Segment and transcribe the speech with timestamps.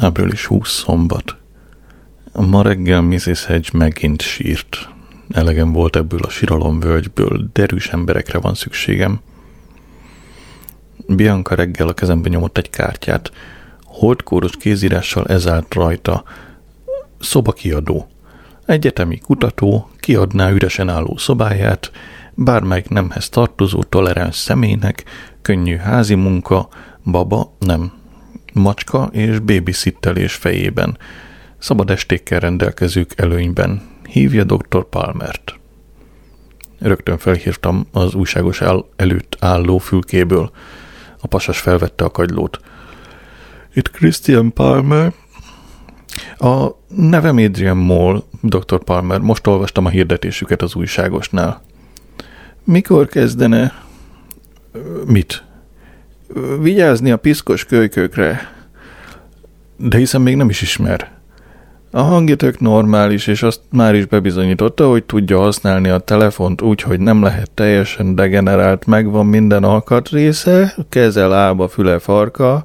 [0.00, 1.36] Április 20 szombat.
[2.32, 3.44] Ma reggel Mrs.
[3.44, 4.88] Hedge megint sírt.
[5.28, 9.20] Elegem volt ebből a síralomvölgyből, derűs emberekre van szükségem.
[11.06, 13.32] Bianca reggel a kezembe nyomott egy kártyát.
[13.84, 16.24] Holdkóros kézírással ezált rajta.
[17.20, 18.08] Szobakiadó.
[18.66, 21.90] Egyetemi kutató kiadná üresen álló szobáját,
[22.34, 25.04] bármelyik nemhez tartozó toleráns személynek,
[25.42, 26.68] könnyű házi munka,
[27.04, 27.97] baba, nem,
[28.52, 30.98] macska és babysittelés fejében,
[31.58, 33.82] szabad estékkel rendelkezők előnyben.
[34.08, 34.84] Hívja dr.
[34.90, 35.58] Palmert.
[36.78, 40.50] Rögtön felhívtam az újságos el- előtt álló fülkéből.
[41.20, 42.60] A pasas felvette a kagylót.
[43.74, 45.12] Itt Christian Palmer.
[46.38, 48.84] A nevem Adrian Moll, dr.
[48.84, 49.20] Palmer.
[49.20, 51.62] Most olvastam a hirdetésüket az újságosnál.
[52.64, 53.82] Mikor kezdene?
[55.06, 55.44] Mit?
[56.60, 58.40] Vigyázni a piszkos kölykökre.
[59.76, 61.10] De hiszen még nem is ismer.
[61.90, 66.82] A hangja tök normális, és azt már is bebizonyította, hogy tudja használni a telefont úgy,
[66.82, 72.64] hogy nem lehet teljesen degenerált, megvan minden alkatrésze, keze, lába, füle, farka.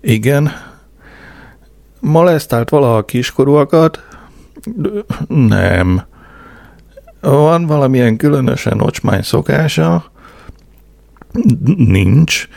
[0.00, 0.50] Igen.
[2.00, 4.04] Molesztált valaha kiskorúakat?
[5.28, 6.02] Nem.
[7.20, 10.11] Van valamilyen különösen ocsmány szokása?
[11.76, 12.48] Nincs.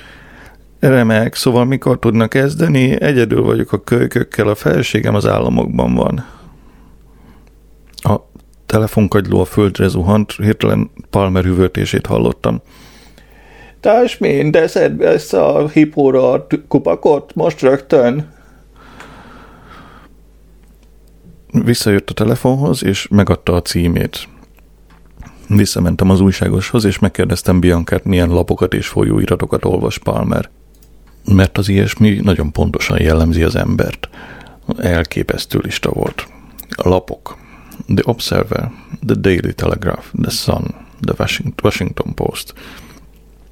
[0.80, 3.02] Remek, szóval mikor tudnak kezdeni?
[3.02, 6.26] Egyedül vagyok a kölykökkel, a felségem az államokban van.
[7.96, 8.20] A
[8.66, 12.62] telefonkagyló a földre zuhant, hirtelen Palmer üvöltését hallottam.
[13.80, 18.34] Tásmén, de szedd ezt a hipóra a kupakot, most rögtön.
[21.52, 24.28] Visszajött a telefonhoz, és megadta a címét.
[25.48, 30.50] Visszamentem az újságoshoz, és megkérdeztem Biancát, milyen lapokat és folyóiratokat olvas Palmer.
[31.32, 34.10] Mert az ilyesmi nagyon pontosan jellemzi az embert.
[34.78, 36.28] Elképesztő lista volt.
[36.70, 37.38] A lapok.
[37.96, 38.72] The Observer,
[39.06, 41.28] The Daily Telegraph, The Sun, The
[41.64, 42.54] Washington Post,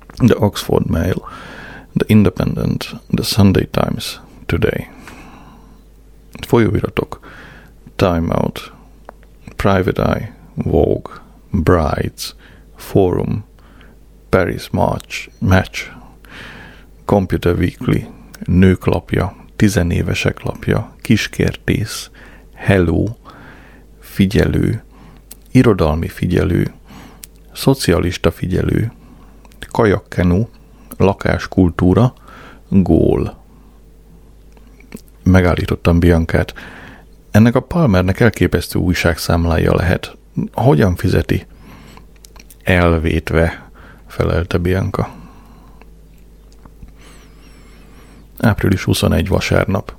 [0.07, 1.21] The Oxford Mail,
[1.93, 4.87] The Independent, The Sunday Times, Today.
[6.47, 7.19] Folyóiratok.
[7.95, 8.71] Time Out,
[9.55, 11.22] Private Eye, Vogue,
[11.53, 12.35] Brides,
[12.75, 13.43] Forum,
[14.29, 15.91] Paris March, Match,
[17.05, 18.05] Computer Weekly,
[18.45, 22.09] Nők lapja, Tizenévesek lapja, Kiskertész,
[22.53, 23.05] Hello,
[23.99, 24.83] Figyelő,
[25.51, 26.73] Irodalmi figyelő,
[27.51, 28.91] Szocialista figyelő,
[29.71, 30.47] Kajakkenu,
[30.97, 32.13] Lakáskultúra,
[32.69, 33.41] Gól.
[35.23, 36.53] Megállítottam Biancát.
[37.31, 40.17] Ennek a Palmernek elképesztő újságszámlája lehet.
[40.53, 41.45] Hogyan fizeti?
[42.63, 43.69] Elvétve,
[44.07, 45.09] felelte Bianca.
[48.39, 49.93] Április 21 vasárnap.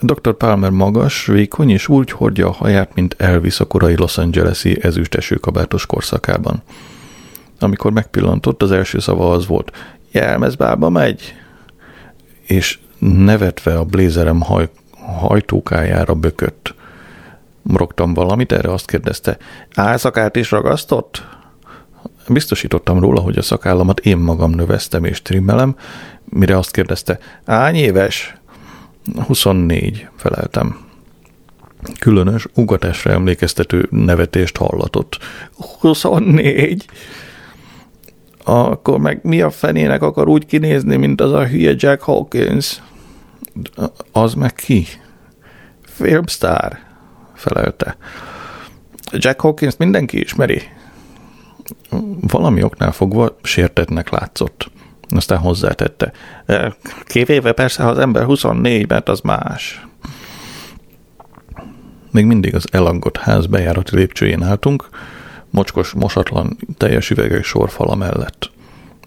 [0.00, 0.36] Dr.
[0.36, 5.36] Palmer magas, vékony és úgy hordja a haját, mint Elvis a korai Los Angeles-i ezüsteső
[5.36, 6.62] kabátos korszakában.
[7.58, 9.72] Amikor megpillantott, az első szava az volt,
[10.10, 11.34] jelmezbába megy,
[12.42, 16.74] és nevetve a blézerem haj, hajtókájára bökött.
[17.70, 19.36] Morogtam valamit, erre azt kérdezte,
[19.74, 21.26] álszakát is ragasztott?
[22.28, 25.76] Biztosítottam róla, hogy a szakállamat én magam növesztem és trimmelem,
[26.24, 28.34] mire azt kérdezte, ány éves?
[29.26, 30.78] 24, feleltem.
[31.98, 35.18] Különös, ugatásra emlékeztető nevetést hallatott.
[35.80, 36.84] 24?
[38.44, 42.82] Akkor meg mi a fenének akar úgy kinézni, mint az a hülye Jack Hawkins?
[44.12, 44.86] Az meg ki?
[45.82, 46.78] Filmstar,
[47.40, 47.96] felelte.
[49.12, 50.62] Jack Hawkins mindenki ismeri.
[52.20, 54.70] Valami oknál fogva sértetnek látszott.
[55.08, 56.12] Aztán hozzátette.
[57.04, 59.86] Kivéve persze, ha az ember 24, mert az más.
[62.10, 64.88] Még mindig az elangott ház bejárati lépcsőjén álltunk,
[65.50, 68.50] mocskos, mosatlan, teljes üvegek sorfala mellett.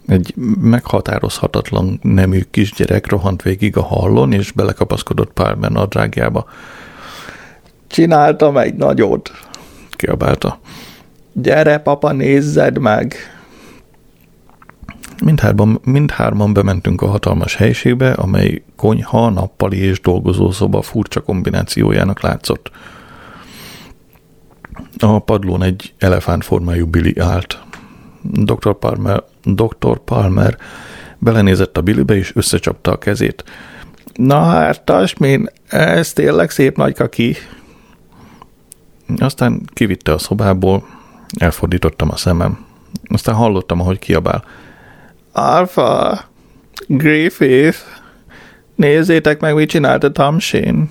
[0.08, 6.46] Egy meghatározhatatlan nemű kisgyerek rohant végig a hallon, és belekapaszkodott Palmer nadrágjába.
[7.94, 9.32] Csináltam egy nagyot,
[9.90, 10.60] kiabálta.
[11.34, 13.16] Gyere, papa, nézzed meg!
[15.24, 22.72] Mindhárman, mindhárman bementünk a hatalmas helyiségbe, amely konyha, nappali és dolgozószoba furcsa kombinációjának látszott.
[24.98, 27.62] A padlón egy elefántformájú Billy állt.
[28.22, 28.74] Dr.
[28.74, 30.00] Palmer, Dr.
[30.06, 30.58] Palmer
[31.18, 33.44] belenézett a Billybe és összecsapta a kezét.
[34.14, 37.36] Na hát, Tasmin, ez tényleg szép nagy kaki.
[39.18, 40.88] Aztán kivitte a szobából,
[41.40, 42.66] elfordítottam a szemem.
[43.04, 44.44] Aztán hallottam, ahogy kiabál.
[45.32, 46.20] Alpha,
[46.88, 47.80] Griffith,
[48.76, 50.90] Nézzétek meg, mit csinált a Tamsén!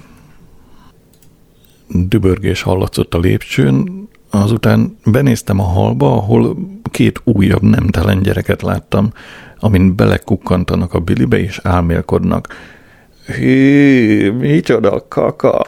[1.89, 6.57] Dübörgés hallatszott a lépcsőn, azután benéztem a halba, ahol
[6.91, 9.13] két újabb nemtelen gyereket láttam,
[9.61, 12.49] amin belekukkantanak a bilibe és álmélkodnak.
[13.27, 15.67] Hű, micsoda kaka!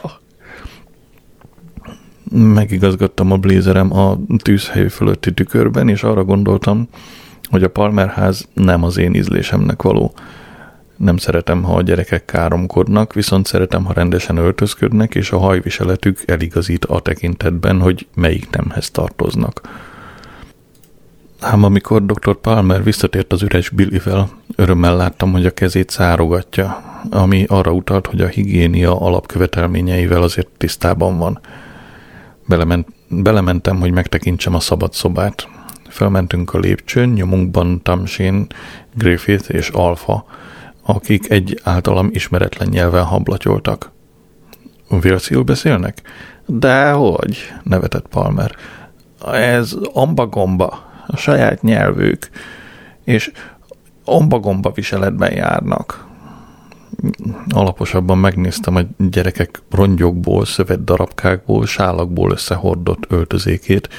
[2.31, 6.87] Megigazgattam a blézerem a tűzhely fölötti tükörben, és arra gondoltam,
[7.49, 10.13] hogy a Palmerház nem az én ízlésemnek való.
[10.97, 16.85] Nem szeretem, ha a gyerekek káromkodnak, viszont szeretem, ha rendesen öltözködnek, és a hajviseletük eligazít
[16.85, 19.61] a tekintetben, hogy melyik nemhez tartoznak.
[21.39, 22.35] Ám amikor dr.
[22.35, 28.21] Palmer visszatért az üres Billyvel, örömmel láttam, hogy a kezét szárogatja, ami arra utalt, hogy
[28.21, 31.39] a higiénia alapkövetelményeivel azért tisztában van.
[32.47, 35.47] Belement, belementem, hogy megtekintsem a szabad szobát.
[35.87, 38.47] Felmentünk a lépcsőn, nyomunkban Tamsén,
[38.93, 40.25] Griffith és Alfa,
[40.85, 43.91] akik egy általam ismeretlen nyelven hablatyoltak.
[44.89, 46.01] Vilszil beszélnek?
[46.45, 48.55] Dehogy, nevetett Palmer.
[49.31, 52.29] Ez ombagomba, a saját nyelvük,
[53.03, 53.31] és
[54.05, 56.04] ombagomba viseletben járnak.
[57.49, 63.89] Alaposabban megnéztem a gyerekek rongyokból, szövet darabkákból, sálakból összehordott öltözékét,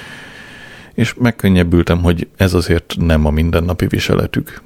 [0.94, 4.62] és megkönnyebbültem, hogy ez azért nem a mindennapi viseletük.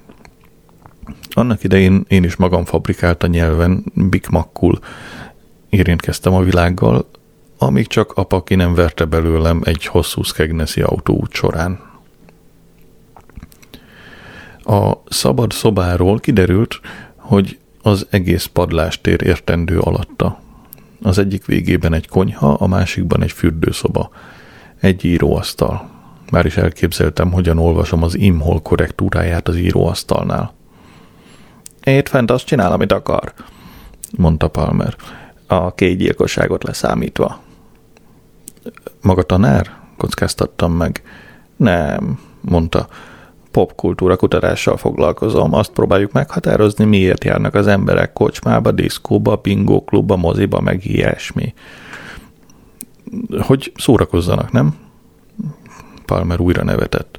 [1.31, 4.79] Annak idején én is magam fabrikált a nyelven, bikmakkul
[5.69, 7.09] érintkeztem a világgal,
[7.59, 11.81] amíg csak apa ki nem verte belőlem egy hosszú Skegnesi autóút során.
[14.63, 16.81] A szabad szobáról kiderült,
[17.17, 20.41] hogy az egész padlástér értendő alatta.
[21.03, 24.11] Az egyik végében egy konyha, a másikban egy fürdőszoba,
[24.81, 25.89] egy íróasztal.
[26.31, 30.55] Már is elképzeltem, hogyan olvasom az imhol korrektúráját az íróasztalnál.
[31.85, 33.33] Itt fent azt csinál, amit akar,
[34.17, 34.97] mondta Palmer,
[35.47, 37.41] a két gyilkosságot leszámítva.
[39.01, 39.79] Maga tanár?
[39.97, 41.03] kockáztattam meg.
[41.57, 42.89] Nem, mondta.
[43.51, 45.55] Popkultúra kutatással foglalkozom.
[45.55, 51.55] Azt próbáljuk meghatározni, miért járnak az emberek kocsmába, diszkóba, bingóklubba, moziba, meg ilyesmi.
[53.41, 54.75] Hogy szórakozzanak, nem?
[56.07, 57.19] Palmer újra nevetett.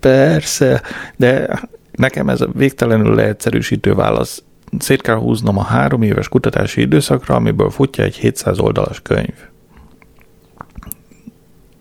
[0.00, 0.82] Persze,
[1.16, 1.60] de
[1.98, 4.42] Nekem ez a végtelenül leegyszerűsítő válasz.
[4.78, 9.34] Szét kell húznom a három éves kutatási időszakra, amiből futja egy 700 oldalas könyv.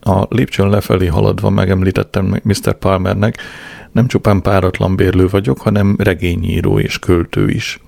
[0.08, 2.74] A lépcsőn lefelé haladva megemlítettem Mr.
[2.74, 3.38] Palmernek,
[3.92, 7.80] nem csupán páratlan bérlő vagyok, hanem regényíró és költő is.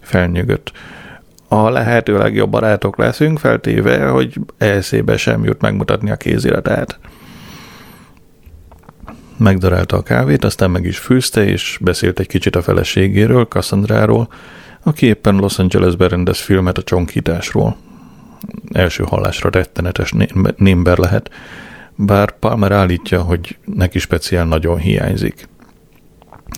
[0.00, 0.72] Felnyögött.
[1.48, 6.98] A lehető legjobb barátok leszünk, feltéve, hogy eszébe sem jut megmutatni a kéziratát
[9.36, 14.28] megdarálta a kávét, aztán meg is fűzte, és beszélt egy kicsit a feleségéről, Cassandráról,
[14.82, 17.76] aki éppen Los Angelesben rendez filmet a csonkításról.
[18.72, 20.12] Első hallásra rettenetes
[20.56, 21.30] némber lehet,
[21.96, 25.48] bár Palmer állítja, hogy neki speciál nagyon hiányzik.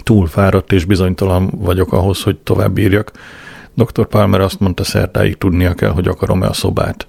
[0.03, 3.13] Túl fáradt és bizonytalan vagyok ahhoz, hogy tovább írjak.
[3.75, 4.07] Dr.
[4.07, 7.07] Palmer azt mondta, szerdáig tudnia kell, hogy akarom-e a szobát.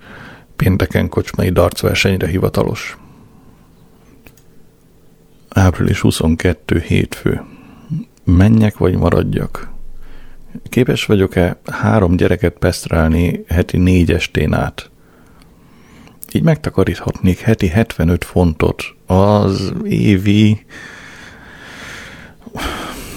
[0.56, 2.98] Pénteken kocsmai darcversenyre hivatalos.
[5.50, 7.42] Április 22 hétfő.
[8.24, 9.69] Menjek vagy maradjak?
[10.70, 14.90] Képes vagyok-e három gyereket pesztrálni heti négy estén át?
[16.32, 18.84] Így megtakaríthatnék heti 75 fontot.
[19.06, 20.66] Az évi...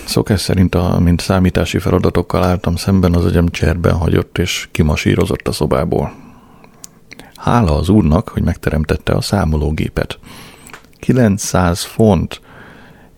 [0.05, 5.53] Szokás szerint, a, mint számítási feladatokkal álltam szemben, az agyam cserben hagyott és kimasírozott a
[5.53, 6.13] szobából.
[7.35, 10.19] Hála az úrnak, hogy megteremtette a számológépet.
[10.99, 12.41] 900 font,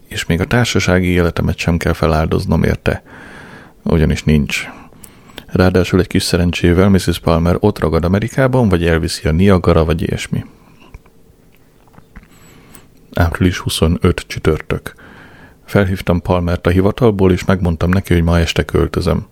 [0.08, 3.02] és még a társasági életemet sem kell feláldoznom érte,
[3.84, 4.68] ugyanis nincs.
[5.46, 7.18] Ráadásul egy kis szerencsével Mrs.
[7.18, 10.44] Palmer ott ragad Amerikában, vagy elviszi a Niagara, vagy ilyesmi.
[13.14, 14.94] Április 25 csütörtök.
[15.64, 19.26] Felhívtam Palmert a hivatalból, és megmondtam neki, hogy ma este költözöm.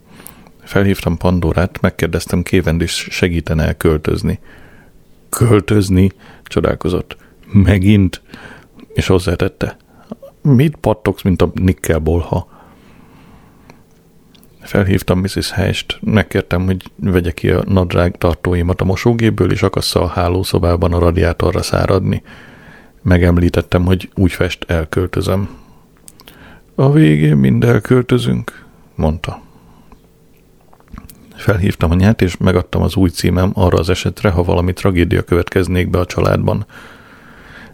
[0.62, 4.38] Felhívtam Pandorát, megkérdeztem, Kévend is segítene költözni.
[5.28, 6.10] Költözni?
[6.44, 7.16] Csodálkozott.
[7.52, 8.22] Megint?
[8.94, 9.76] És hozzátette.
[10.42, 12.51] Mit pattogsz, mint a nikkelbolha?
[14.62, 15.50] Felhívtam Mrs.
[15.50, 20.98] Heist, megkértem, hogy vegye ki a nadrág tartóimat a mosógéből, és akassza a hálószobában a
[20.98, 22.22] radiátorra száradni.
[23.02, 25.48] Megemlítettem, hogy úgy fest elköltözöm.
[26.74, 28.64] A végén mind elköltözünk,
[28.94, 29.40] mondta.
[31.34, 35.90] Felhívtam a nyát, és megadtam az új címem arra az esetre, ha valami tragédia következnék
[35.90, 36.66] be a családban–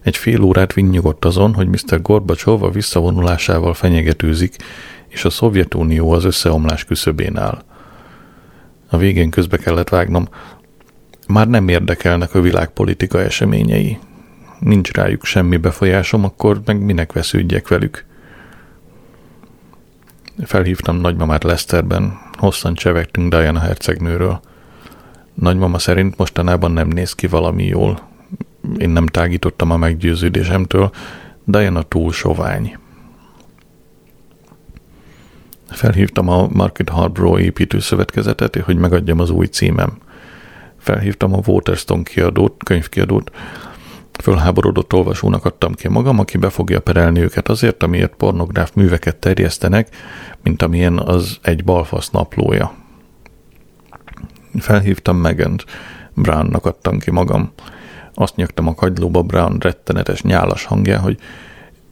[0.09, 2.02] egy fél órát vinnyogott azon, hogy Mr.
[2.02, 4.57] Gorbacsov a visszavonulásával fenyegetőzik,
[5.09, 7.62] és a Szovjetunió az összeomlás küszöbén áll.
[8.91, 10.29] A végén közbe kellett vágnom.
[11.27, 13.99] Már nem érdekelnek a világpolitika eseményei.
[14.59, 18.05] Nincs rájuk semmi befolyásom, akkor meg minek vesződjek velük.
[20.45, 24.41] Felhívtam nagymamát Leszterben, hosszan csevegtünk Diana hercegnőről.
[25.35, 28.00] Nagymama szerint mostanában nem néz ki valami jól.
[28.77, 30.91] Én nem tágítottam a meggyőződésemtől,
[31.45, 32.79] Diana túl sovány.
[35.68, 39.98] Felhívtam a Market Harborough építőszövetkezetet, hogy megadjam az új címem.
[40.78, 43.30] Felhívtam a Waterstone kiadót, könyvkiadót,
[44.22, 49.88] Fölháborodott olvasónak adtam ki magam, aki be fogja perelni őket azért, amiért pornográf műveket terjesztenek,
[50.42, 52.75] mint amilyen az egy balfasz naplója.
[54.58, 55.64] Felhívtam Megent,
[56.14, 57.52] Brownnak adtam ki magam.
[58.14, 61.18] Azt nyögtem a kagylóba Brown rettenetes nyálas hangja, hogy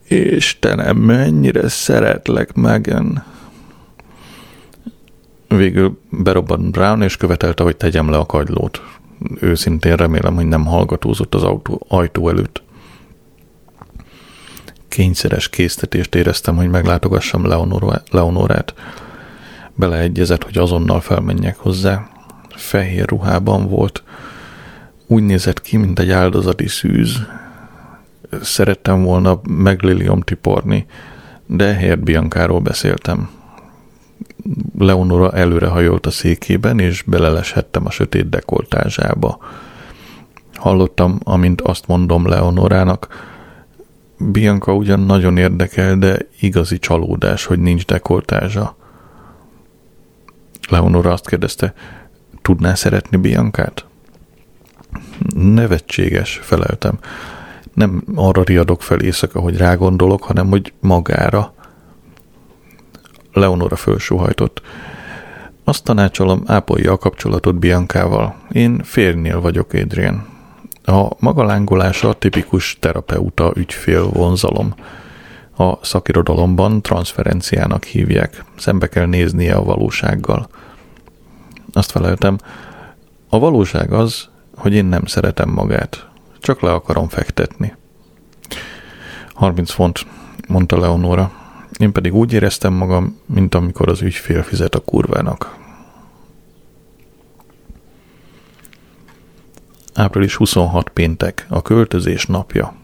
[0.07, 3.23] Istenem, mennyire szeretlek, Megan.
[5.47, 8.81] Végül berobbant Brown, és követelte, hogy tegyem le a kagylót.
[9.39, 12.63] Őszintén remélem, hogy nem hallgatózott az autó, ajtó előtt.
[14.87, 17.45] Kényszeres késztetést éreztem, hogy meglátogassam
[18.11, 18.73] Leonorát.
[19.75, 22.09] Beleegyezett, hogy azonnal felmenjek hozzá.
[22.49, 24.03] Fehér ruhában volt.
[25.07, 27.17] Úgy nézett ki, mint egy áldozati szűz.
[28.41, 30.85] Szerettem volna megliliom tiporni,
[31.45, 33.36] de helyett Biancáról beszéltem.
[34.77, 39.37] Leonora előrehajolt a székében, és beleleshettem a sötét dekoltázsába.
[40.53, 43.07] Hallottam, amint azt mondom Leonorának,
[44.19, 48.75] Bianca ugyan nagyon érdekel, de igazi csalódás, hogy nincs dekoltázsa.
[50.69, 51.73] Leonora azt kérdezte,
[52.41, 53.85] tudná szeretni Biancát?
[55.35, 56.99] Nevetséges, feleltem.
[57.73, 61.53] Nem arra riadok fel éjszaka, hogy rágondolok, hanem hogy magára.
[63.37, 64.61] Leonora fölsóhajtott.
[65.63, 68.35] Azt tanácsolom, ápolja a kapcsolatot Biancával.
[68.51, 70.27] Én férnél vagyok, Adrian.
[70.83, 74.73] A maga lángolása tipikus terapeuta ügyfél vonzalom.
[75.57, 78.43] A szakirodalomban transferenciának hívják.
[78.57, 80.47] Szembe kell néznie a valósággal.
[81.73, 82.37] Azt feleltem,
[83.29, 86.07] a valóság az, hogy én nem szeretem magát.
[86.39, 87.75] Csak le akarom fektetni.
[89.33, 90.05] 30 font,
[90.47, 91.31] mondta Leonora.
[91.77, 95.55] Én pedig úgy éreztem magam, mint amikor az ügyfél fizet a kurvának.
[99.93, 102.75] Április 26 péntek, a költözés napja.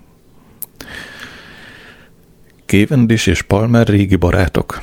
[2.65, 4.81] Cavendish és Palmer régi barátok.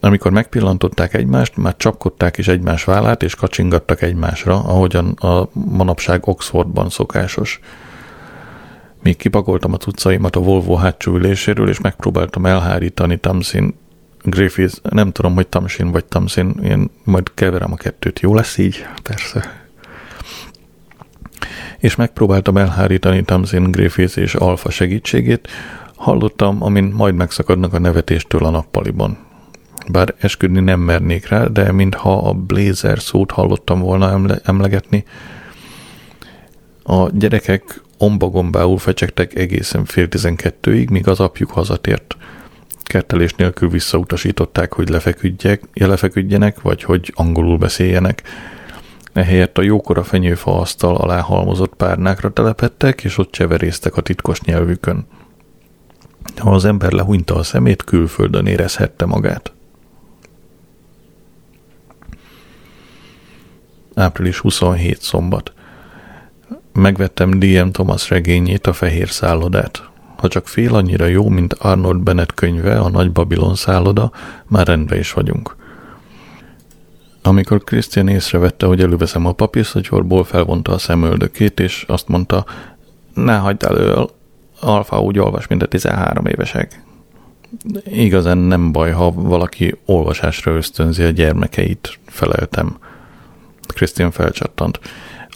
[0.00, 6.90] Amikor megpillantották egymást, már csapkodták is egymás vállát, és kacsingattak egymásra, ahogyan a manapság Oxfordban
[6.90, 7.60] szokásos.
[9.04, 13.74] Míg kipakoltam a cuccaimat a Volvo hátsó üléséről, és megpróbáltam elhárítani Tamsin
[14.22, 18.86] Griffith, nem tudom, hogy Tamsin vagy Tamsin, én majd keverem a kettőt, jó lesz így?
[19.02, 19.64] Persze.
[21.78, 25.48] És megpróbáltam elhárítani Tamsin Griffith és Alfa segítségét,
[25.96, 29.18] hallottam, amint majd megszakadnak a nevetéstől a nappaliban.
[29.88, 35.04] Bár esküdni nem mernék rá, de mintha a blazer szót hallottam volna emle- emlegetni,
[36.82, 42.16] a gyerekek ombagombául fecsegtek egészen fél tizenkettőig, míg az apjuk hazatért.
[42.82, 48.22] Kertelés nélkül visszautasították, hogy lefeküdjek, lefeküdjenek, vagy hogy angolul beszéljenek.
[49.12, 55.06] Ehelyett a jókora fenyőfa asztal alá halmozott párnákra telepettek, és ott cseverésztek a titkos nyelvükön.
[56.36, 59.52] Ha az ember lehúnyta a szemét, külföldön érezhette magát.
[63.94, 65.52] Április 27 szombat.
[66.74, 67.68] Megvettem D.M.
[67.68, 69.88] Thomas regényét, a Fehér szállodát.
[70.16, 74.12] Ha csak fél annyira jó, mint Arnold Bennett könyve, a Nagy Babilon szálloda,
[74.46, 75.56] már rendben is vagyunk.
[77.22, 82.44] Amikor Christian észrevette, hogy előveszem a papírszatyorból, felvonta a szemöldökét, és azt mondta,
[83.14, 83.94] ne hagyd elő,
[84.60, 86.82] Alfa úgy olvas, mint a 13 évesek.
[87.84, 92.76] Igazán nem baj, ha valaki olvasásra ösztönzi a gyermekeit, feleltem.
[93.66, 94.80] Christian felcsattant.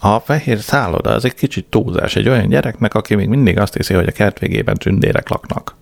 [0.00, 3.94] A fehér szálloda az egy kicsit túlzás egy olyan gyereknek, aki még mindig azt hiszi,
[3.94, 5.76] hogy a kert végében tündérek laknak.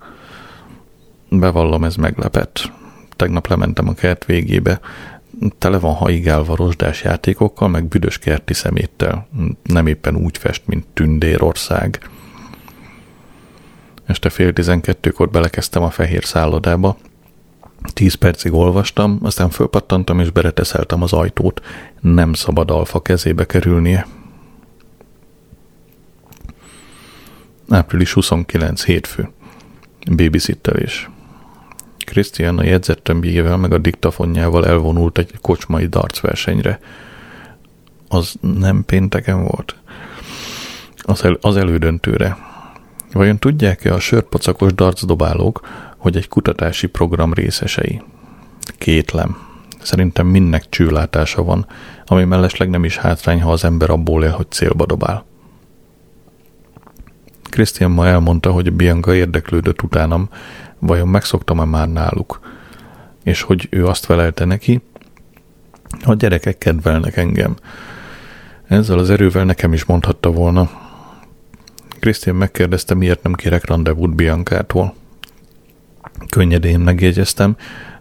[1.28, 2.72] Bevallom, ez meglepett.
[3.16, 4.80] Tegnap lementem a kert végébe.
[5.58, 9.26] Tele van haigálva rozsdás játékokkal, meg büdös kerti szeméttel.
[9.62, 12.10] Nem éppen úgy fest, mint Tündérország.
[14.06, 16.96] Este fél tizenkettőkor belekezdtem a fehér szállodába,
[17.92, 21.60] Tíz percig olvastam, aztán fölpattantam és bereteszeltem az ajtót.
[22.00, 24.06] Nem szabad alfa kezébe kerülnie.
[27.68, 28.84] Április 29.
[28.84, 29.30] hétfő.
[30.10, 31.10] Babysittelés.
[31.98, 36.80] Krisztián a jegyzettömbjével meg a diktafonjával elvonult egy kocsmai darts versenyre.
[38.08, 39.76] az nem pénteken volt?
[41.02, 42.36] Az, el, az elődöntőre.
[43.12, 45.60] Vajon tudják-e a sörpacakos darcdobálók,
[46.06, 48.02] hogy egy kutatási program részesei?
[48.78, 49.36] Kétlem.
[49.82, 51.66] Szerintem mindnek csőlátása van,
[52.04, 55.24] ami mellesleg nem is hátrány, ha az ember abból él, hogy célba dobál.
[57.42, 60.28] Christian ma elmondta, hogy Bianca érdeklődött utánam,
[60.78, 62.40] vajon megszoktam-e már náluk,
[63.22, 64.82] és hogy ő azt felelte neki,
[66.04, 67.56] a gyerekek kedvelnek engem.
[68.66, 70.70] Ezzel az erővel nekem is mondhatta volna.
[71.98, 74.94] Krisztián megkérdezte, miért nem kérek rendezvút Biancától.
[76.28, 77.56] Könnyedén megjegyeztem,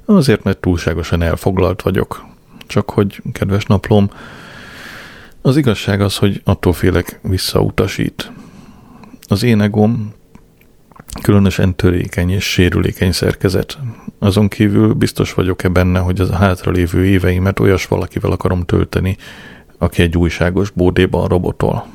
[0.05, 2.25] azért, mert túlságosan elfoglalt vagyok.
[2.67, 4.09] Csak hogy, kedves naplóm,
[5.41, 8.31] az igazság az, hogy attól félek visszautasít.
[9.27, 10.13] Az én egóm
[11.21, 13.77] különösen törékeny és sérülékeny szerkezet.
[14.19, 19.17] Azon kívül biztos vagyok-e benne, hogy az hátralévő éveimet olyas valakivel akarom tölteni,
[19.77, 21.87] aki egy újságos bódéban robotol.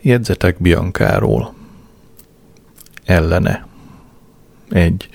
[0.00, 1.54] Jegyzetek Biancáról.
[3.04, 3.66] Ellene.
[4.68, 5.08] Egy.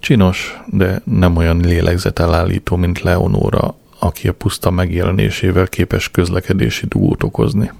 [0.00, 7.72] Csinos, de nem olyan lélegzetelállító, mint Leonora, aki a puszta megjelenésével képes közlekedési dugót okozni.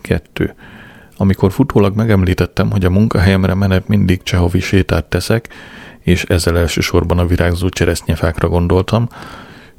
[0.00, 0.54] Kettő
[1.22, 5.48] amikor futólag megemlítettem, hogy a munkahelyemre menet mindig csehovi sétát teszek,
[6.00, 9.08] és ezzel elsősorban a virágzó cseresznyefákra gondoltam,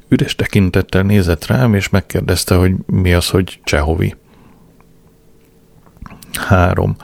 [0.08, 4.14] üres tekintettel nézett rám, és megkérdezte, hogy mi az, hogy csehovi.
[6.32, 6.96] 3.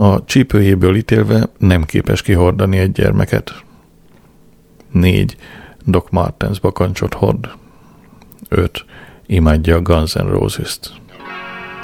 [0.00, 3.54] A csípőjéből ítélve nem képes kihordani egy gyermeket.
[4.92, 5.36] 4.
[5.84, 7.50] Doc Martens bakancsot hord.
[8.48, 8.84] 5.
[9.26, 10.92] Imádja a Guns N' Roses-t.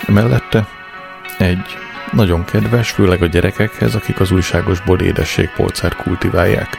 [0.06, 0.68] Mellette
[1.38, 1.66] egy.
[2.12, 6.76] Nagyon kedves, főleg a gyerekekhez, akik az újságosból édességpolcát kultiválják.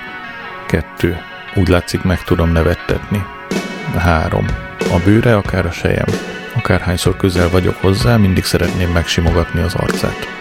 [0.68, 1.18] Kettő.
[1.56, 3.26] Úgy látszik, meg tudom nevettetni.
[3.98, 4.46] Három.
[4.80, 6.08] A bőre, akár a sejem.
[6.56, 10.38] Akárhányszor közel vagyok hozzá, mindig szeretném megsimogatni az arcát.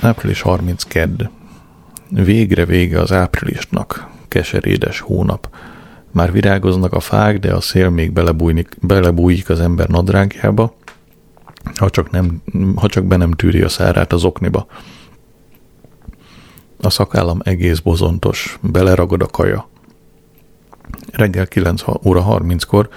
[0.00, 1.22] Április 30 kedd.
[2.08, 5.50] Végre vége az áprilisnak, keserédes hónap.
[6.10, 10.74] Már virágoznak a fák, de a szél még belebújnik, belebújik az ember nadrágjába,
[11.74, 12.42] ha csak, nem,
[12.76, 14.66] ha csak be nem tűri a szárát az okniba.
[16.80, 19.68] A szakállam egész bozontos, beleragad a kaja.
[21.12, 22.88] Reggel 9 óra 30-kor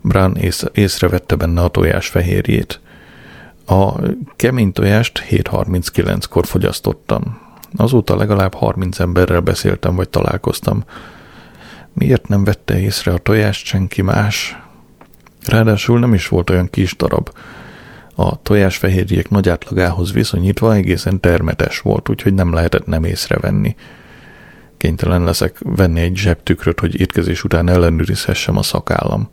[0.00, 2.80] Brán ész, észrevette benne a tojás fehérjét.
[3.70, 3.94] A
[4.36, 7.38] kemény tojást 7.39-kor fogyasztottam.
[7.76, 10.84] Azóta legalább 30 emberrel beszéltem vagy találkoztam.
[11.92, 14.58] Miért nem vette észre a tojást senki más?
[15.46, 17.30] Ráadásul nem is volt olyan kis darab.
[18.14, 23.76] A tojásfehérjék nagy átlagához viszonyítva egészen termetes volt, úgyhogy nem lehetett nem észrevenni.
[24.76, 29.30] Kénytelen leszek venni egy zsebtükröt, hogy étkezés után ellenőrizhessem a szakállam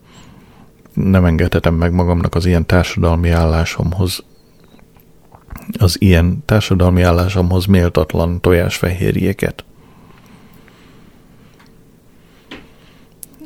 [1.03, 4.23] nem engedhetem meg magamnak az ilyen társadalmi állásomhoz,
[5.77, 9.63] az ilyen társadalmi állásomhoz méltatlan tojásfehérjéket.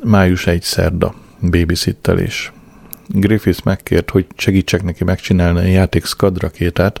[0.04, 2.52] Május egy szerda, babysittelés.
[3.08, 7.00] Griffiths megkért, hogy segítsek neki megcsinálni a játék Scud rakétát,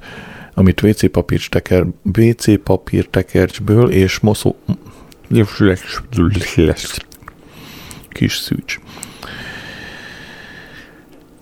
[0.54, 1.86] amit WC papír teker,
[2.18, 4.56] WC papír tekercsből és moszó...
[8.08, 8.78] Kis szűcs.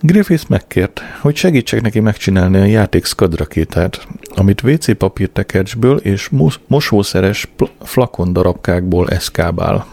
[0.03, 6.29] Griffith megkért, hogy segítsek neki megcsinálni a játék skadrakétát, amit WC papír tekercsből és
[6.67, 9.85] mosószeres pl- flakon darabkákból eszkábál.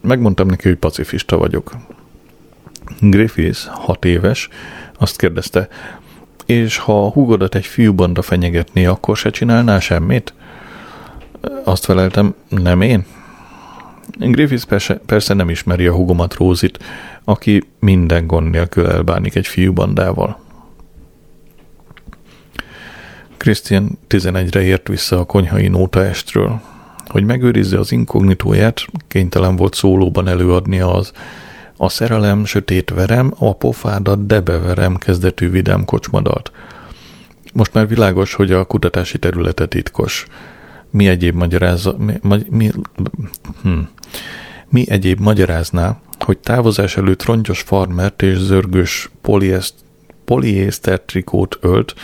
[0.00, 1.76] Megmondtam neki, hogy pacifista vagyok.
[3.00, 4.48] Griffith, hat éves,
[4.98, 5.68] azt kérdezte,
[6.46, 10.34] és ha a húgodat egy fiúbanda fenyegetné, akkor se csinálná semmit?
[11.64, 13.04] Azt feleltem, nem én.
[14.18, 16.78] Griffith persze, persze nem ismeri a hugomat Rózit,
[17.24, 20.40] aki minden gond nélkül elbánik egy fiúbandával.
[23.36, 26.60] Christian 11-re ért vissza a konyhai nótaestről.
[27.06, 31.12] Hogy megőrizze az inkognitóját, kénytelen volt szólóban előadni az
[31.76, 36.52] a szerelem, sötét verem, a pofádat debeverem kezdetű vidám kocsmadalt.
[37.52, 40.26] Most már világos, hogy a kutatási területe titkos.
[40.90, 42.70] Mi egyéb magyarázza, mi, mi, mi,
[43.62, 43.78] hm,
[44.68, 49.10] mi egyéb magyarázná, hogy távozás előtt rongyos farmert és zörgős
[50.24, 51.94] poliészter trikót ölt,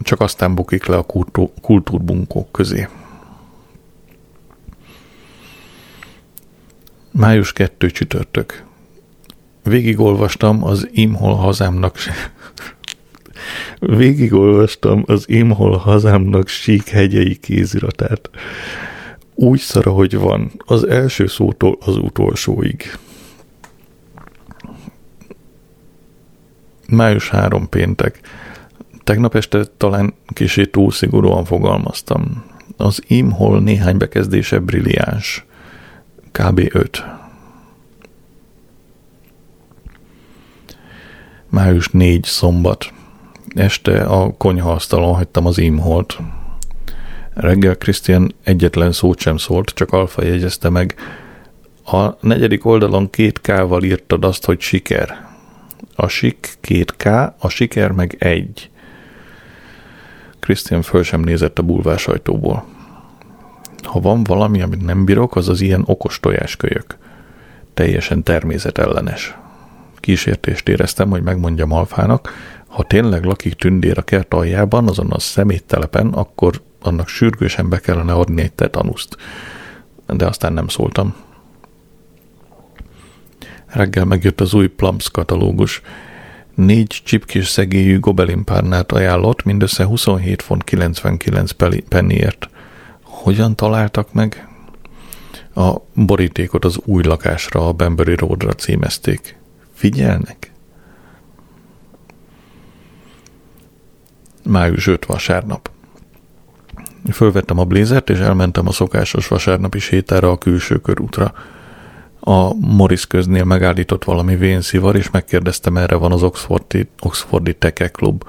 [0.00, 1.06] csak aztán bukik le a
[1.60, 2.88] kultúrbunkók közé.
[7.10, 8.64] Május 2 csütörtök.
[9.62, 11.96] Végigolvastam az Imhol hazámnak
[13.80, 18.30] Végigolvastam az Imhol hazámnak sík hegyei kéziratát.
[19.40, 22.98] Úgy szara, hogy van, az első szótól az utolsóig.
[26.88, 28.20] Május 3 péntek.
[29.04, 32.44] Tegnap este talán kicsi túl szigorúan fogalmaztam.
[32.76, 35.46] Az Imhol néhány bekezdése brilliáns
[36.32, 36.68] kb.
[36.72, 37.04] 5.
[41.48, 42.92] Május 4 szombat.
[43.54, 46.18] Este a konyhaasztalon hagytam az imholt.
[47.38, 50.94] Reggel Krisztián egyetlen szót sem szólt, csak Alfa jegyezte meg.
[51.84, 55.26] A negyedik oldalon két K-val írtad azt, hogy siker.
[55.94, 57.04] A sik két K,
[57.38, 58.70] a siker meg egy.
[60.38, 62.64] Krisztián föl sem nézett a bulvásajtóból.
[63.82, 66.96] Ha van valami, amit nem bírok, az az ilyen okos tojáskölyök.
[67.74, 69.36] Teljesen természetellenes.
[69.96, 72.32] Kísértést éreztem, hogy megmondjam Alfának,
[72.66, 78.12] ha tényleg lakik tündér a kert aljában, azon a szeméttelepen, akkor annak sürgősen be kellene
[78.12, 79.16] adni egy tetanuszt.
[80.06, 81.14] De aztán nem szóltam.
[83.66, 85.82] Reggel megjött az új Plumps katalógus.
[86.54, 91.50] Négy csipkés szegélyű gobelinpárnát ajánlott, mindössze 27 font 99
[91.88, 92.48] penniért.
[93.02, 94.48] Hogyan találtak meg?
[95.54, 99.36] A borítékot az új lakásra, a Bembury Roadra címezték.
[99.74, 100.52] Figyelnek?
[104.44, 105.70] Május 5 vasárnap.
[107.12, 111.32] Fölvettem a blézert, és elmentem a szokásos vasárnapi sétára a külső körútra.
[112.20, 118.24] A Morris köznél megállított valami vénszivar, és megkérdeztem, erre van az Oxfordi, Oxfordi Teke Klub.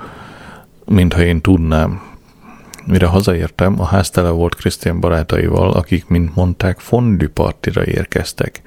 [0.85, 2.01] Mintha én tudnám.
[2.85, 8.61] Mire hazaértem, a ház tele volt Krisztián barátaival, akik, mint mondták, fondű partira érkeztek.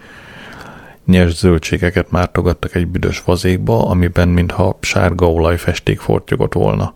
[1.07, 6.95] Nyers zöldségeket mártogattak egy büdös vazékba, amiben mintha sárga olajfesték fortyogott volna.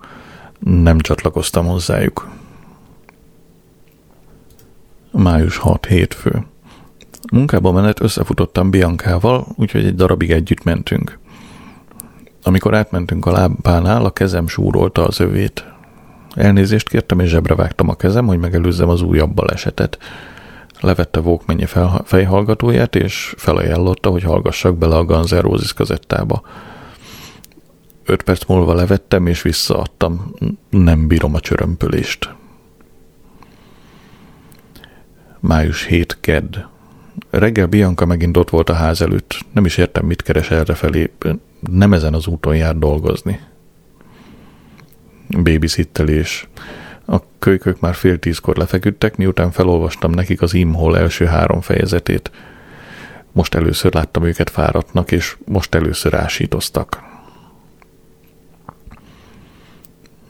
[0.59, 2.29] Nem csatlakoztam hozzájuk.
[5.17, 6.47] Május 6 hétfő.
[7.33, 11.19] Munkába menet összefutottam Biancával, úgyhogy egy darabig együtt mentünk.
[12.43, 15.65] Amikor átmentünk a lábánál, a kezem súrolta az övét.
[16.35, 19.99] Elnézést kértem, és zsebre vágtam a kezem, hogy megelőzzem az újabb balesetet.
[20.81, 21.67] Levette Walkmanje
[22.05, 26.43] fejhallgatóját, és felajánlotta, hogy hallgassak bele a Guns kazettába.
[28.05, 30.35] Öt perc múlva levettem, és visszaadtam.
[30.71, 32.35] Nem bírom a csörömpölést.
[35.47, 36.57] Május 7 kedd.
[37.31, 39.39] Reggel Bianca megint ott volt a ház előtt.
[39.53, 41.11] Nem is értem, mit keres errefelé.
[41.61, 43.41] Nem ezen az úton jár dolgozni.
[45.29, 46.49] Babysittelés.
[47.05, 52.31] A kölykök már fél tízkor lefeküdtek, miután felolvastam nekik az Imhol első három fejezetét.
[53.33, 57.03] Most először láttam őket fáradtnak, és most először ásítoztak.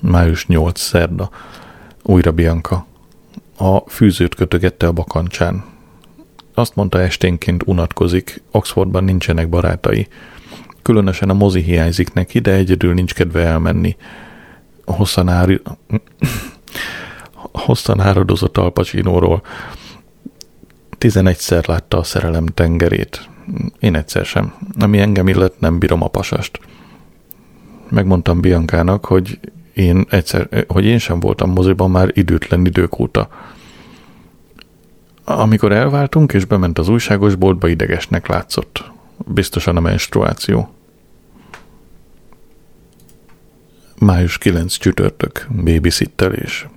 [0.01, 1.31] Május 8 szerda.
[2.03, 2.87] Újra Bianca.
[3.57, 5.65] A fűzőt kötögette a bakancsán.
[6.55, 10.09] Azt mondta esténként unatkozik, Oxfordban nincsenek barátai.
[10.83, 13.97] Különösen a mozi hiányzik neki, de egyedül nincs kedve elmenni.
[14.85, 15.61] Hosszan, ári...
[17.67, 19.43] Hosszan áradozott Al Pacino-ról.
[20.99, 23.29] Tizenegyszer látta a szerelem tengerét.
[23.81, 24.55] Én egyszer sem.
[24.79, 26.61] Ami engem illet, nem bírom a pasast.
[27.89, 29.39] Megmondtam Biancának, hogy
[29.77, 33.29] én egyszer, hogy én sem voltam moziban már időtlen idők óta.
[35.25, 38.91] Amikor elváltunk, és bement az újságos boltba, idegesnek látszott.
[39.27, 40.69] Biztosan a menstruáció.
[43.99, 46.69] Május 9 csütörtök, babysittelés.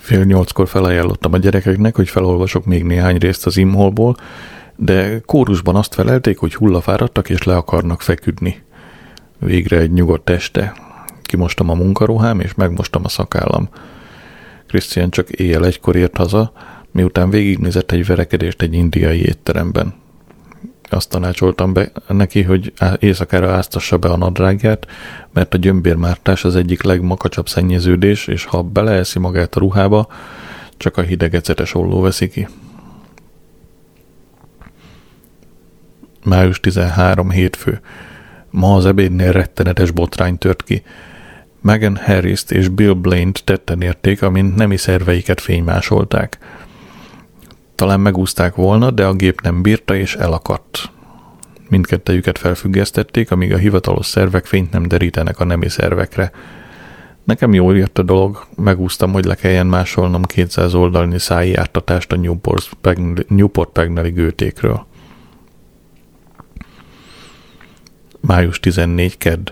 [0.00, 4.16] Fél nyolckor felajánlottam a gyerekeknek, hogy felolvasok még néhány részt az imholból,
[4.76, 8.62] de kórusban azt felelték, hogy hullafáradtak és le akarnak feküdni.
[9.38, 10.88] Végre egy nyugodt este.
[11.30, 13.68] Kimostam a munkaruhám és megmostam a szakállam.
[14.66, 16.52] Christian csak éjjel egykor ért haza,
[16.90, 19.94] miután végignézett egy verekedést egy indiai étteremben.
[20.88, 24.86] Azt tanácsoltam be neki, hogy éjszakára áztassa be a nadrágját,
[25.32, 30.08] mert a gyömbérmártás az egyik legmakacsabb szennyeződés, és ha beleeszi magát a ruhába,
[30.76, 32.48] csak a hidegecetes olló veszi ki.
[36.24, 37.80] Május 13 hétfő.
[38.50, 40.82] Ma az ebédnél rettenetes botrány tört ki.
[41.62, 46.38] Megan harris és Bill Blaine-t tetten érték, amint nemi szerveiket fénymásolták.
[47.74, 50.90] Talán megúzták volna, de a gép nem bírta és elakadt.
[51.68, 56.30] Mindkettejüket felfüggesztették, amíg a hivatalos szervek fényt nem derítenek a nemi szervekre.
[57.24, 62.16] Nekem jól jött a dolog, megúztam, hogy le kelljen másolnom 200 oldalnyi száji ártatást a
[63.28, 64.86] Newport Pagnelli gőtékről.
[68.20, 69.50] Május 14 kedd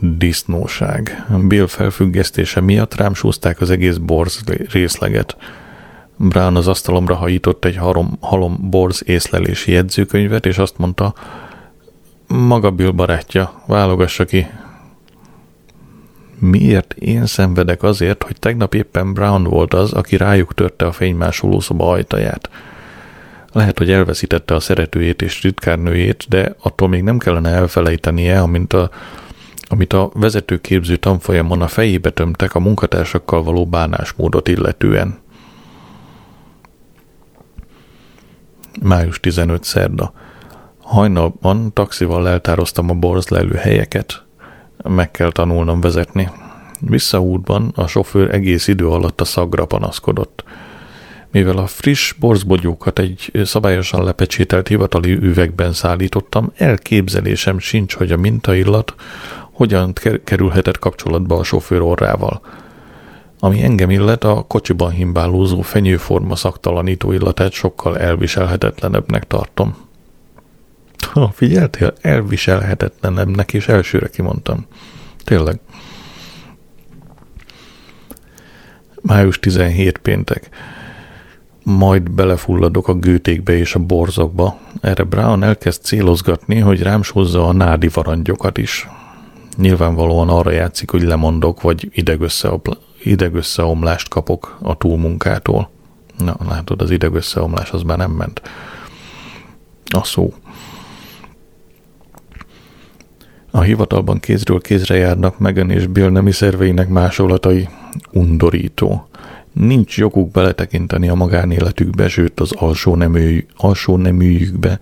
[0.00, 1.26] disznóság.
[1.46, 5.36] Bill felfüggesztése miatt rám súzták az egész borz részleget.
[6.16, 11.14] Brown az asztalomra hajított egy halom, halom borz észlelési jegyzőkönyvet, és azt mondta,
[12.26, 14.46] maga Bill barátja, válogassa ki.
[16.38, 21.60] Miért én szenvedek azért, hogy tegnap éppen Brown volt az, aki rájuk törte a fénymásoló
[21.60, 22.50] szoba ajtaját?
[23.52, 28.90] Lehet, hogy elveszítette a szeretőjét és ritkárnőjét, de attól még nem kellene elfelejtenie, amint a,
[29.68, 35.18] amit a vezetőképző tanfolyamon a fejébe tömtek a munkatársakkal való bánásmódot illetően.
[38.82, 40.12] Május 15 szerda.
[40.80, 44.24] Hajnalban taxival eltároztam a borzlelő helyeket.
[44.84, 46.30] Meg kell tanulnom vezetni.
[46.80, 50.44] Visszaútban a sofőr egész idő alatt a szagra panaszkodott–
[51.30, 58.94] mivel a friss borzbogyókat egy szabályosan lepecsételt hivatali üvegben szállítottam, elképzelésem sincs, hogy a mintaillat
[59.58, 59.92] hogyan
[60.24, 62.40] kerülhetett kapcsolatba a sofőr orrával.
[63.38, 69.76] Ami engem illet, a kocsiban himbálózó fenyőforma szaktalanító illatát sokkal elviselhetetlenebbnek tartom.
[71.12, 74.66] Ha figyeltél, elviselhetetlenebbnek, és elsőre kimondtam.
[75.24, 75.60] Tényleg.
[79.00, 80.48] Május 17 péntek
[81.62, 84.58] majd belefulladok a gőtékbe és a borzokba.
[84.80, 87.00] Erre Brown elkezd célozgatni, hogy rám
[87.32, 88.88] a nádi varangyokat is.
[89.58, 92.04] Nyilvánvalóan arra játszik, hogy lemondok, vagy
[93.02, 95.70] idegösszeomlást kapok a túlmunkától.
[96.18, 98.42] Na, látod, az idegösszeomlás az már nem ment.
[99.84, 100.34] A szó.
[103.50, 107.68] A hivatalban kézről kézre járnak Megan és Bill nemi szerveinek másolatai.
[108.12, 109.08] Undorító.
[109.52, 114.80] Nincs joguk beletekinteni a magánéletükbe, sőt az alsó, nemű, alsó neműjükbe.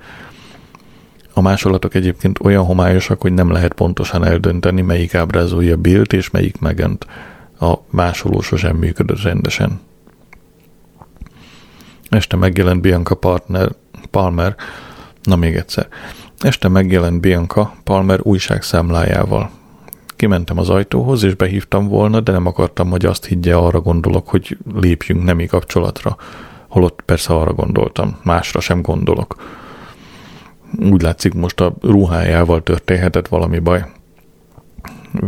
[1.38, 6.58] A másolatok egyébként olyan homályosak, hogy nem lehet pontosan eldönteni, melyik ábrázolja Bilt és melyik
[6.58, 7.06] megent.
[7.60, 9.80] A másoló sosem működött rendesen.
[12.08, 13.68] Este megjelent Bianca partner,
[14.10, 14.56] Palmer,
[15.22, 15.88] na még egyszer.
[16.38, 19.50] Este megjelent Bianca Palmer újságszámlájával.
[20.08, 24.58] Kimentem az ajtóhoz, és behívtam volna, de nem akartam, hogy azt higgye, arra gondolok, hogy
[24.74, 26.16] lépjünk nemi kapcsolatra.
[26.68, 29.34] Holott persze arra gondoltam, másra sem gondolok.
[30.90, 33.84] Úgy látszik, most a ruhájával történhetett valami baj.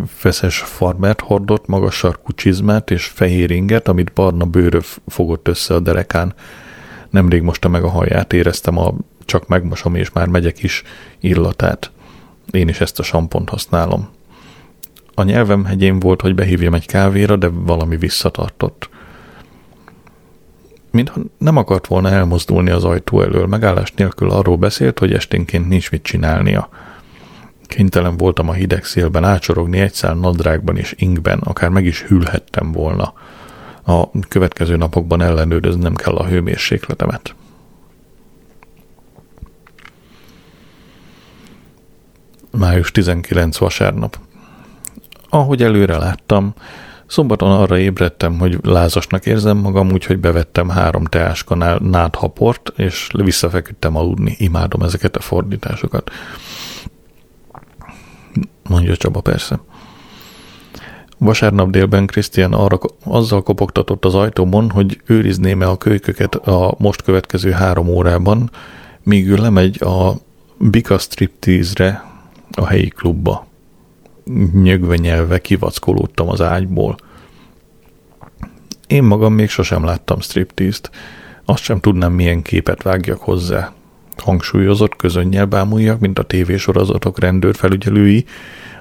[0.07, 5.81] Feszes farmert hordott, magas sarkú csizmát és fehér inget, amit barna bőrö fogott össze a
[5.81, 6.35] derekán.
[7.11, 10.83] Nemrég mosta meg a haját, éreztem a csak megmosom és már megyek is
[11.21, 11.91] illatát.
[12.51, 14.09] Én is ezt a sampont használom.
[15.15, 18.89] A nyelvem hegyén volt, hogy behívjam egy kávéra, de valami visszatartott.
[20.99, 25.91] Mintha nem akart volna elmozdulni az ajtó elől, megállás nélkül arról beszélt, hogy esténként nincs
[25.91, 26.69] mit csinálnia.
[27.67, 32.73] Kénytelen voltam a hideg szélben ácsorogni egy szál nadrágban és ingben, akár meg is hűlhettem
[32.73, 33.13] volna.
[33.85, 37.35] A következő napokban ellenőröznem kell a hőmérsékletemet.
[42.51, 44.19] Május 19 vasárnap.
[45.29, 46.55] Ahogy előre láttam,
[47.09, 54.35] szombaton arra ébredtem, hogy lázasnak érzem magam, úgyhogy bevettem három teáskanál nádhaport, és visszafeküdtem aludni.
[54.39, 56.11] Imádom ezeket a fordításokat.
[58.69, 59.61] Mondja Csaba persze.
[61.19, 67.51] Vasárnap délben Krisztián arra azzal kopogtatott az ajtómon, hogy őrizné-e a kölyköket a most következő
[67.51, 68.51] három órában,
[69.03, 70.13] míg ő lemegy a
[70.59, 72.05] Bika Striptease-re
[72.51, 73.47] a helyi klubba.
[74.53, 76.97] Nyögve nyelve kivackolódtam az ágyból.
[78.87, 80.91] Én magam még sosem láttam striptease-t,
[81.45, 83.73] azt sem tudnám, milyen képet vágjak hozzá.
[84.17, 88.25] Hangsúlyozott közönnyel bámuljak, mint a tévésorozatok rendőrfelügyelői,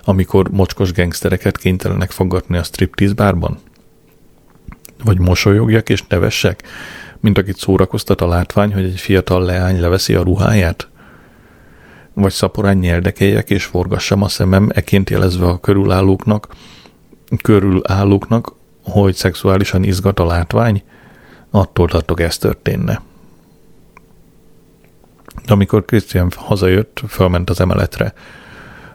[0.03, 3.57] amikor mocskos gengsztereket kénytelenek fogadni a striptease bárban?
[5.03, 6.63] Vagy mosolyogjak és nevessek,
[7.19, 10.87] mint akit szórakoztat a látvány, hogy egy fiatal leány leveszi a ruháját?
[12.19, 16.47] Vagy szaporán nyeldekeljek és forgassam a szemem eként jelezve a körülállóknak,
[17.41, 18.53] körülállóknak,
[18.83, 20.83] hogy szexuálisan izgat a látvány?
[21.51, 23.01] Attól tartok, ez történne.
[25.47, 28.13] Amikor Christian hazajött, fölment az emeletre.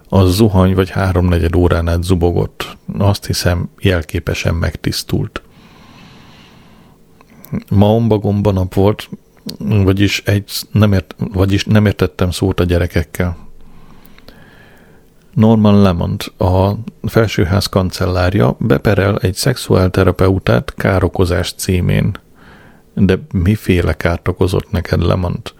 [0.08, 2.76] A zuhany vagy háromnegyed órán át zubogott.
[2.98, 5.42] Azt hiszem, jelképesen megtisztult.
[7.68, 9.08] Ma ombagomba nap volt,
[9.58, 13.36] vagyis, egy, nem ért, vagyis nem értettem szót a gyerekekkel.
[15.34, 22.16] Norman Lemont, a felsőház kancellárja beperel egy szexuálterapeutát károkozás címén.
[22.94, 25.54] De miféle kárt okozott neked Lemont?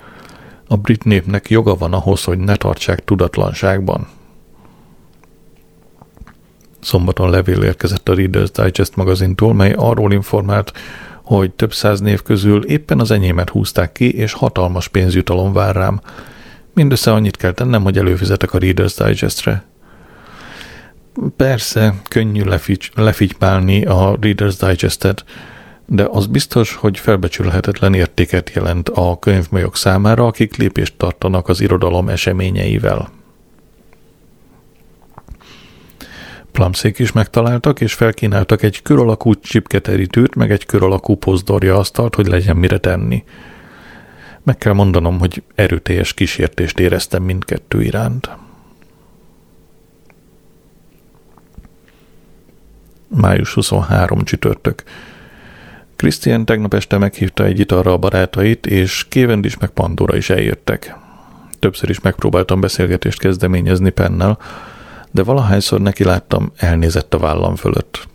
[0.68, 4.09] A brit népnek joga van ahhoz, hogy ne tartsák tudatlanságban.
[6.81, 10.73] Szombaton levél érkezett a Reader's Digest magazintól, mely arról informált,
[11.22, 16.00] hogy több száz név közül éppen az enyémet húzták ki, és hatalmas pénzjutalom vár rám.
[16.74, 19.64] Mindössze annyit kell tennem, hogy előfizetek a Reader's Digest-re.
[21.37, 22.42] Persze, könnyű
[22.94, 25.24] lefitymálni a Reader's Digest-et,
[25.87, 32.08] de az biztos, hogy felbecsülhetetlen értéket jelent a könyvmajok számára, akik lépést tartanak az irodalom
[32.08, 33.21] eseményeivel.
[36.52, 42.14] Plumszék is megtaláltak, és felkínáltak egy kör alakú csipketerítőt, meg egy kör alakú pozdorja asztalt,
[42.14, 43.24] hogy legyen mire tenni.
[44.42, 48.30] Meg kell mondanom, hogy erőteljes kísértést éreztem mindkettő iránt.
[53.08, 54.82] Május 23 csütörtök.
[55.96, 60.96] Christian tegnap este meghívta egy italra a barátait, és Kévend is meg Pandora is eljöttek.
[61.58, 64.38] Többször is megpróbáltam beszélgetést kezdeményezni Pennel,
[65.12, 68.09] de valahányszor neki láttam, elnézett a vállam fölött.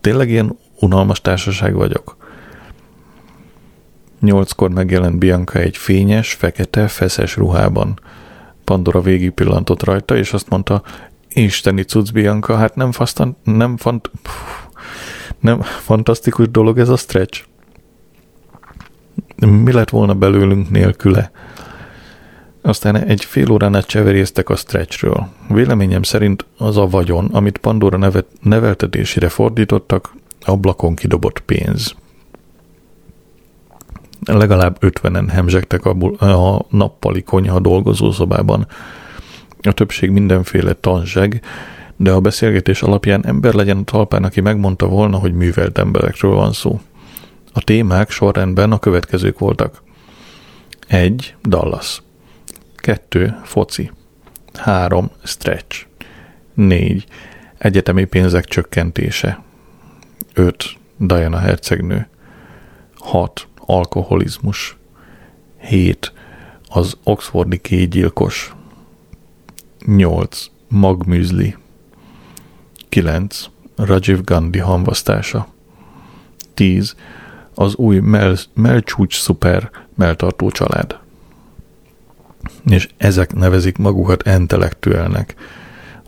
[0.00, 2.16] Tényleg ilyen unalmas társaság vagyok?
[4.20, 8.00] Nyolckor megjelent Bianca egy fényes, fekete, feszes ruhában.
[8.64, 10.82] Pandora végig pillantott rajta, és azt mondta,
[11.28, 14.10] Isteni cucc, Bianca, hát nem, fasztan, nem, fant,
[15.40, 17.44] nem fantasztikus dolog ez a stretch?
[19.36, 21.30] Mi lett volna belőlünk nélküle?
[22.66, 25.28] Aztán egy fél órán át cseveréztek a stretchről.
[25.48, 31.94] Véleményem szerint az a vagyon, amit Pandora nevet, neveltetésére fordítottak, ablakon kidobott pénz.
[34.24, 35.90] Legalább ötvenen hemzsegtek a,
[36.24, 38.66] a nappali konyha dolgozószobában.
[39.62, 41.42] A többség mindenféle tanzseg,
[41.96, 46.52] de a beszélgetés alapján ember legyen a talpán, aki megmondta volna, hogy művelt emberekről van
[46.52, 46.80] szó.
[47.52, 49.82] A témák sorrendben a következők voltak.
[50.88, 51.34] 1.
[51.42, 52.04] Dallas
[52.86, 53.34] 2.
[53.42, 53.90] Foci
[54.54, 55.10] 3.
[55.22, 55.86] Stretch
[56.54, 57.06] 4.
[57.58, 59.42] Egyetemi pénzek csökkentése
[60.34, 60.64] 5.
[60.96, 62.08] Diana hercegnő
[62.94, 63.48] 6.
[63.56, 64.76] Alkoholizmus
[65.56, 66.12] 7.
[66.68, 68.54] Az Oxfordi kégyilkos
[69.86, 70.46] 8.
[70.68, 71.56] Magműzli
[72.88, 73.44] 9.
[73.76, 75.48] Rajiv Gandhi hamvasztása
[76.54, 76.94] 10.
[77.54, 81.04] Az új Mel, Melcsúcs Szuper melltartó család
[82.70, 85.34] és ezek nevezik magukat intellektuelnek.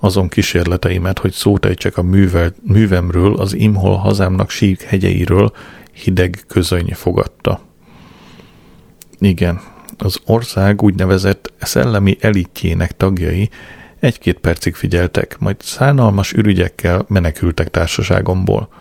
[0.01, 5.53] Azon kísérleteimet, hogy szót ejtsek a művel, művemről, az Imhol hazámnak sík hegyeiről,
[5.93, 7.61] hideg közöny fogadta.
[9.19, 9.61] Igen,
[9.99, 13.51] az ország úgynevezett szellemi elitjének tagjai
[14.01, 18.69] egy-két percig figyeltek, majd szánalmas ürügyekkel menekültek társaságomból–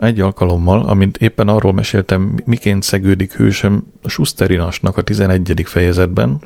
[0.00, 5.62] egy alkalommal, amint éppen arról meséltem, miként szegődik hősöm Schusterinasnak a 11.
[5.64, 6.40] fejezetben,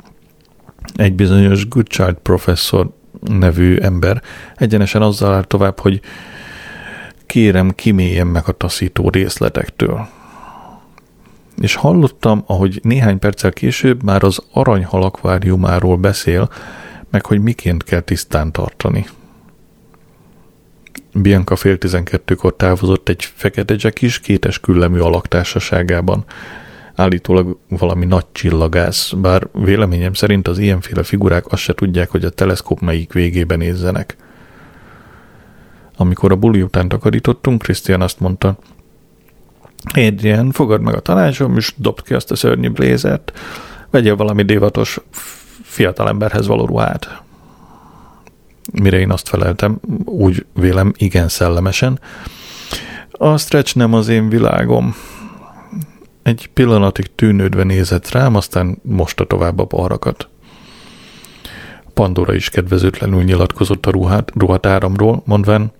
[0.95, 2.89] egy bizonyos Goodchild professzor
[3.21, 4.21] nevű ember
[4.55, 6.01] egyenesen azzal áll tovább, hogy
[7.25, 10.07] kérem, kiméljem meg a taszító részletektől.
[11.61, 16.49] És hallottam, ahogy néhány perccel később már az aranyhal akváriumáról beszél,
[17.09, 19.05] meg hogy miként kell tisztán tartani.
[21.21, 26.23] Bianca fél tizenkettőkor távozott egy fekete jackis, kétes küllemű alaktársaságában.
[26.95, 32.29] Állítólag valami nagy csillagász, bár véleményem szerint az ilyenféle figurák azt se tudják, hogy a
[32.29, 34.15] teleszkóp melyik végében nézzenek.
[35.97, 38.57] Amikor a buli után takarítottunk, Krisztián azt mondta,
[39.93, 43.39] Adrian, fogad meg a tanácsom, és dobd ki azt a szörnyű blézert,
[43.89, 44.99] vegyél valami divatos
[45.61, 47.23] fiatalemberhez való ruhát.
[48.81, 51.99] Mire én azt feleltem, úgy vélem, igen szellemesen.
[53.11, 54.95] A stretch nem az én világom.
[56.23, 60.29] Egy pillanatig tűnődve nézett rám, aztán mosta tovább a parakat.
[61.93, 65.71] Pandora is kedvezőtlenül nyilatkozott a ruhát, ruhatáramról, mondván,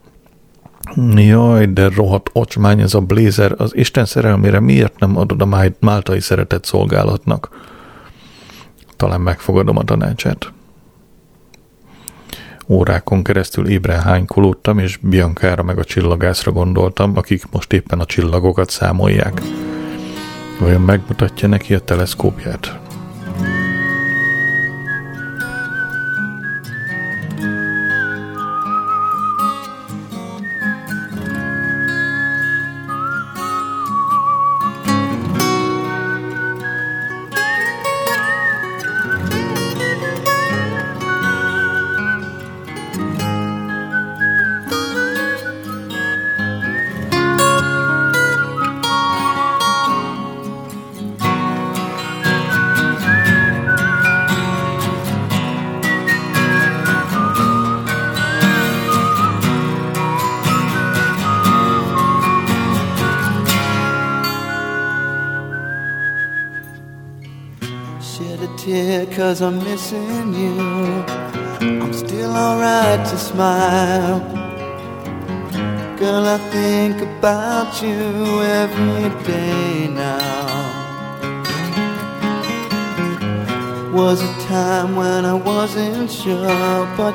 [1.15, 6.19] Jaj, de rohadt ocsmány ez a blézer, az Isten szerelmére miért nem adod a máltai
[6.19, 7.49] szeretett szolgálatnak?
[8.95, 10.53] Talán megfogadom a tanácsát.
[12.67, 18.69] Órákon keresztül ébren hánykolódtam, és Biancára meg a csillagászra gondoltam, akik most éppen a csillagokat
[18.69, 19.41] számolják.
[20.59, 22.84] Vajon megmutatja neki a teleszkópját?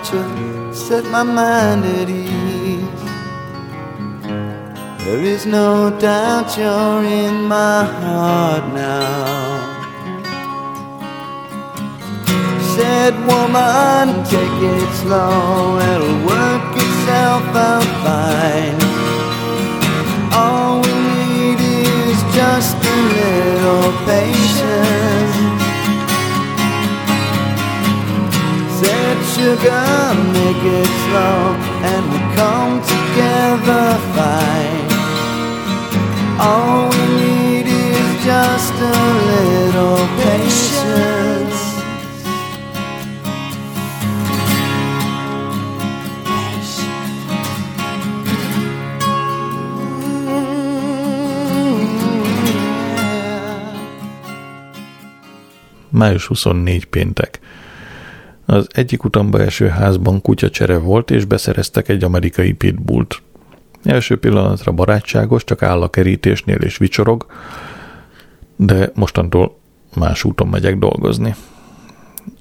[0.01, 3.01] But you set my mind at ease.
[5.05, 9.69] There is no doubt you're in my heart now.
[12.77, 18.79] said, woman, take it slow, it'll work itself out fine.
[20.33, 24.40] All we need is just a little patience.
[29.41, 31.41] Sugar, make it slow,
[31.91, 34.87] and we'll come together fine.
[36.39, 41.61] All we need is just a little patience.
[55.93, 57.40] május 24 péntek.
[58.51, 63.23] Az egyik utamba eső házban kutyacsere volt, és beszereztek egy amerikai pitbullt.
[63.85, 67.27] Első pillanatra barátságos, csak áll a kerítésnél és vicsorog,
[68.57, 69.57] de mostantól
[69.97, 71.35] más úton megyek dolgozni.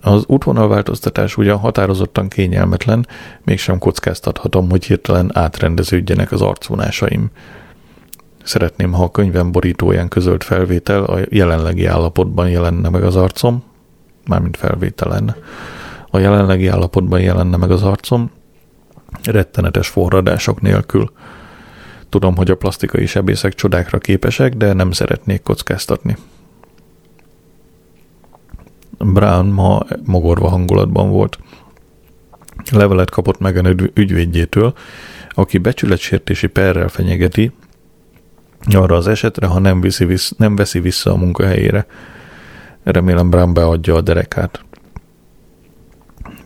[0.01, 3.07] Az útvonalváltoztatás ugyan határozottan kényelmetlen,
[3.43, 7.29] mégsem kockáztathatom, hogy hirtelen átrendeződjenek az arcvonásaim.
[8.43, 13.63] Szeretném, ha a könyvem borítóján közölt felvétel a jelenlegi állapotban jelenne meg az arcom,
[14.25, 15.35] mármint felvételen.
[16.11, 18.31] A jelenlegi állapotban jelenne meg az arcom,
[19.23, 21.11] rettenetes forradások nélkül.
[22.09, 26.17] Tudom, hogy a plastikai sebészek csodákra képesek, de nem szeretnék kockáztatni.
[28.97, 31.39] Brown ma mogorva hangulatban volt.
[32.71, 34.73] Levelet kapott meg a ügyvédjétől,
[35.29, 37.51] aki becsületsértési perrel fenyegeti,
[38.75, 41.85] arra az esetre, ha nem, viszi vissz, nem veszi vissza a munkahelyére.
[42.83, 44.63] Remélem Brown beadja a derekát.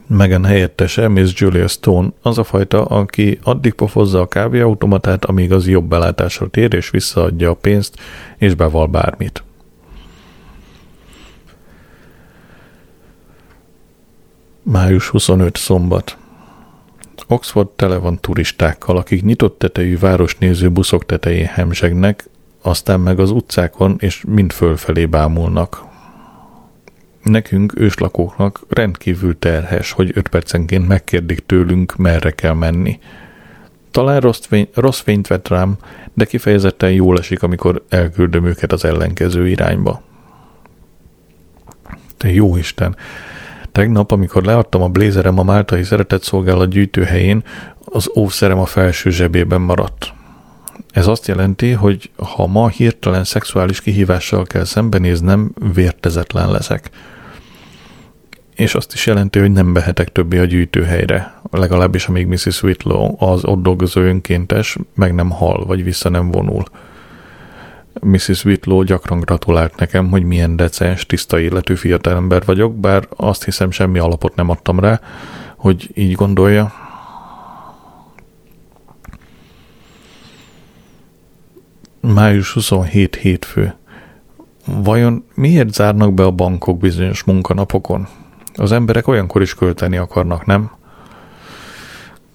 [0.06, 5.68] Megan helyettese, Miss Julia Stone, az a fajta, aki addig pofozza a kávéautomatát, amíg az
[5.68, 7.96] jobb belátásra tér, és visszaadja a pénzt,
[8.36, 9.42] és beval bármit.
[14.62, 16.16] Május 25 szombat.
[17.26, 22.28] Oxford tele van turistákkal, akik nyitott tetejű városnéző buszok tetején hemzsegnek,
[22.62, 25.93] aztán meg az utcákon, és mind fölfelé bámulnak.
[27.24, 32.98] Nekünk, őslakóknak rendkívül terhes, hogy öt percenként megkérdik tőlünk, merre kell menni.
[33.90, 35.76] Talán rossz, fény, rossz fényt vett rám,
[36.14, 40.02] de kifejezetten jól esik, amikor elküldöm őket az ellenkező irányba.
[42.16, 42.96] Te jó Isten!
[43.72, 47.44] Tegnap, amikor leadtam a blézerem a Máltai Szeretett Szolgálat gyűjtőhelyén,
[47.84, 50.12] az óvszerem a felső zsebében maradt.
[50.90, 56.90] Ez azt jelenti, hogy ha ma hirtelen szexuális kihívással kell szembenéznem, vértezetlen leszek.
[58.54, 62.62] És azt is jelenti, hogy nem behetek többé a gyűjtőhelyre, legalábbis amíg Mrs.
[62.62, 66.64] Whitlow, az ott dolgozó önkéntes, meg nem hal, vagy vissza nem vonul.
[68.00, 68.44] Mrs.
[68.44, 73.98] Whitlow gyakran gratulált nekem, hogy milyen decens, tiszta életű fiatalember vagyok, bár azt hiszem semmi
[73.98, 75.00] alapot nem adtam rá,
[75.56, 76.72] hogy így gondolja.
[82.00, 83.74] Május 27 hétfő.
[84.66, 88.08] Vajon miért zárnak be a bankok bizonyos munkanapokon?
[88.56, 90.70] Az emberek olyankor is költeni akarnak, nem?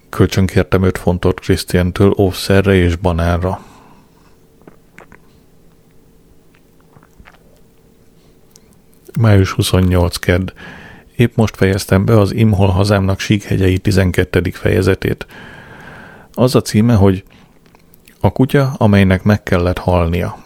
[0.09, 3.59] Kölcsön kértem 5 fontot Krisztiántől óvszerre és banánra.
[9.19, 10.51] Május 28 kedd.
[11.15, 14.41] Épp most fejeztem be az Imhol hazámnak síkhegyei 12.
[14.51, 15.27] fejezetét.
[16.33, 17.23] Az a címe, hogy
[18.19, 20.37] a kutya, amelynek meg kellett halnia.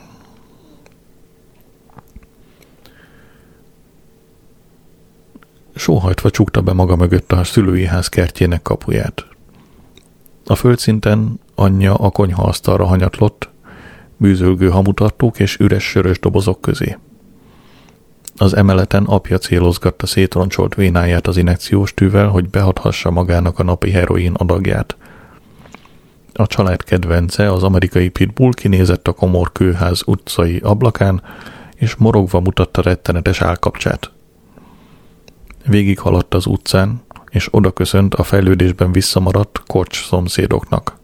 [5.76, 9.26] Sóhajtva csukta be maga mögött a szülői ház kertjének kapuját.
[10.46, 13.50] A földszinten anyja a konyha asztalra hanyatlott,
[14.18, 16.98] bűzölgő hamutartók és üres sörös dobozok közé.
[18.38, 24.34] Az emeleten apja célozgatta szétroncsolt vénáját az inekciós tűvel, hogy behathassa magának a napi heroin
[24.34, 24.98] adagját.
[26.34, 31.22] A család kedvence, az amerikai pitbull kinézett a komor kőház utcai ablakán,
[31.76, 34.13] és morogva mutatta rettenetes állkapcsát.
[35.66, 40.98] Végig haladt az utcán, és oda köszönt a fejlődésben visszamaradt kocs szomszédoknak.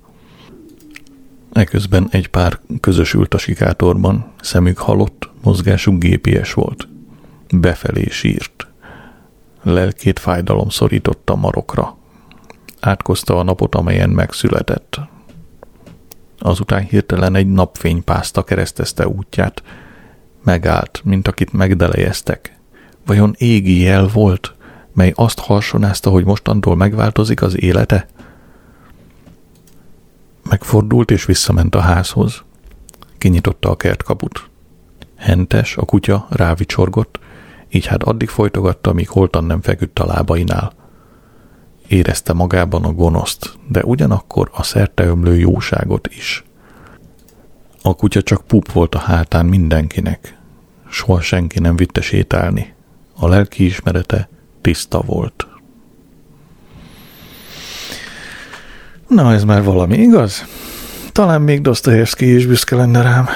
[1.51, 6.87] Eközben egy pár közösült a sikátorban, szemük halott, mozgásuk gépies volt.
[7.49, 8.67] Befelé sírt.
[9.63, 11.97] Lelkét fájdalom szorította marokra.
[12.79, 14.99] Átkozta a napot, amelyen megszületett.
[16.39, 19.63] Azután hirtelen egy napfénypászta keresztezte útját.
[20.43, 22.58] Megállt, mint akit megdelejeztek.
[23.09, 24.55] Vajon égi jel volt,
[24.93, 28.07] mely azt harsonázta, hogy mostantól megváltozik az élete?
[30.49, 32.43] Megfordult és visszament a házhoz.
[33.17, 34.49] Kinyitotta a kertkaput.
[35.17, 37.19] Hentes, a kutya rávicsorgott,
[37.69, 40.73] így hát addig folytogatta, míg holtan nem feküdt a lábainál.
[41.87, 46.43] Érezte magában a gonoszt, de ugyanakkor a szerteömlő jóságot is.
[47.81, 50.37] A kutya csak pup volt a hátán mindenkinek.
[50.89, 52.77] Soha senki nem vitte sétálni.
[53.19, 54.29] A lelki ismerete
[54.61, 55.47] tiszta volt.
[59.07, 60.45] Na, ez már valami, igaz?
[61.11, 63.27] Talán még Dostoyevsky is büszke lenne rám.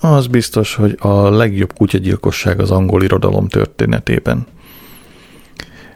[0.00, 4.46] Az biztos, hogy a legjobb kutyagyilkosság az angol irodalom történetében.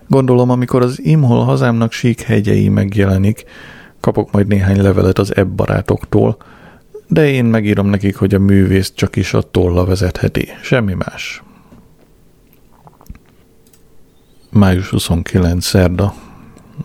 [0.08, 3.44] Gondolom, amikor az Imhol hazámnak sík hegyei megjelenik,
[4.00, 6.36] kapok majd néhány levelet az ebb barátoktól,
[7.06, 11.42] de én megírom nekik, hogy a művészt csak is a tolla vezetheti, semmi más.
[14.52, 15.64] Május 29.
[15.64, 16.14] szerda.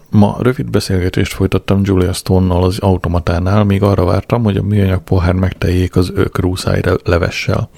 [0.10, 5.34] Ma rövid beszélgetést folytattam Julia Stone-nal az automatánál, míg arra vártam, hogy a műanyag pohár
[5.34, 7.70] megteljék az őkrúszáj levessel.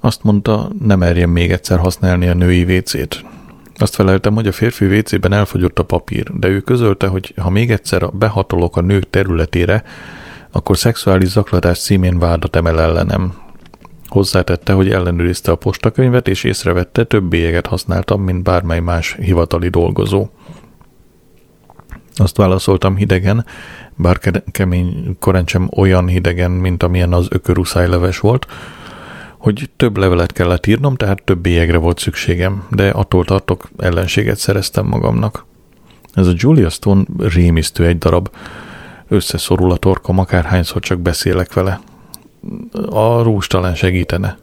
[0.00, 3.24] Azt mondta, nem merjem még egyszer használni a női vécét.
[3.76, 7.70] Azt feleltem, hogy a férfi vécében elfogyott a papír, de ő közölte, hogy ha még
[7.70, 9.82] egyszer behatolok a nők területére,
[10.50, 13.32] akkor szexuális zaklatás címén vádat emel ellenem.
[14.16, 20.28] Hozzátette, hogy ellenőrizte a postakönyvet, és észrevette, több bélyeget használtam, mint bármely más hivatali dolgozó.
[22.14, 23.46] Azt válaszoltam hidegen,
[23.96, 24.18] bár
[24.50, 25.44] kemény korán
[25.76, 27.28] olyan hidegen, mint amilyen az
[27.72, 28.46] leves volt,
[29.38, 34.86] hogy több levelet kellett írnom, tehát több bélyegre volt szükségem, de attól tartok, ellenséget szereztem
[34.86, 35.44] magamnak.
[36.12, 38.30] Ez a Julia Stone rémisztő egy darab,
[39.08, 41.80] összeszorul a torkom, akárhányszor csak beszélek vele.
[42.90, 44.38] A rús talán segítene.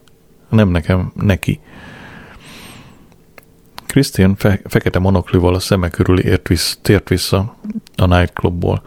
[0.50, 1.60] Nem nekem, neki.
[3.86, 7.56] Christian fe- fekete monoklival a szeme körül ért visz, tért vissza
[7.96, 8.82] a nightclubból.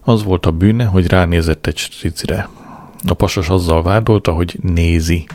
[0.00, 2.48] Az volt a bűne, hogy ránézett egy stricire.
[3.08, 5.26] A pasas azzal vádolta, hogy nézi.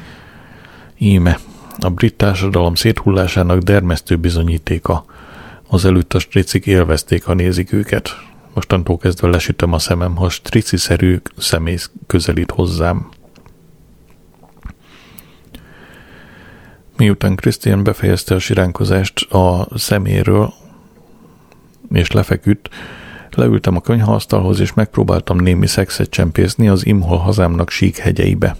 [0.97, 1.37] Íme,
[1.79, 5.05] a brit társadalom széthullásának dermesztő bizonyítéka.
[5.67, 8.09] Az előtt a stricik élvezték, ha nézik őket.
[8.57, 13.09] Mostantól kezdve lesütöm a szemem, ha strici-szerű szemész közelít hozzám.
[16.95, 20.53] Miután Christian befejezte a siránkozást a szeméről,
[21.91, 22.69] és lefeküdt,
[23.31, 28.55] leültem a konyhaasztalhoz, és megpróbáltam némi szexet csempészni az Imhol hazámnak sík hegyeibe.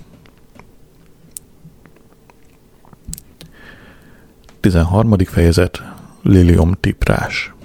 [4.60, 5.16] 13.
[5.18, 5.82] fejezet
[6.22, 7.56] Lilium tiprás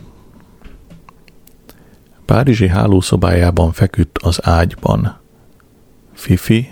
[2.32, 5.18] Párizsi hálószobájában feküdt az ágyban.
[6.12, 6.68] Fifi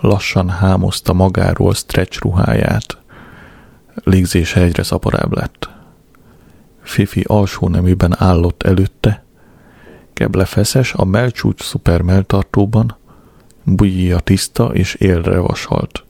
[0.00, 2.98] lassan hámozta magáról stretch ruháját.
[3.94, 5.70] Légzése egyre szaporább lett.
[6.82, 9.24] Fifi alsó neműben állott előtte,
[10.12, 12.96] keble feszes a melcsúcs szupermeltartóban,
[13.64, 16.04] bujja tiszta és élre vasalt.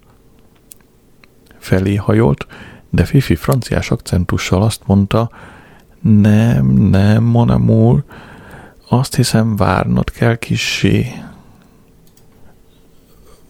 [1.58, 2.46] Felé hajolt,
[2.90, 5.30] de Fifi franciás akcentussal azt mondta,
[6.00, 8.04] nem, nem, mon amour,
[8.92, 11.12] azt hiszem várnod kell kissé.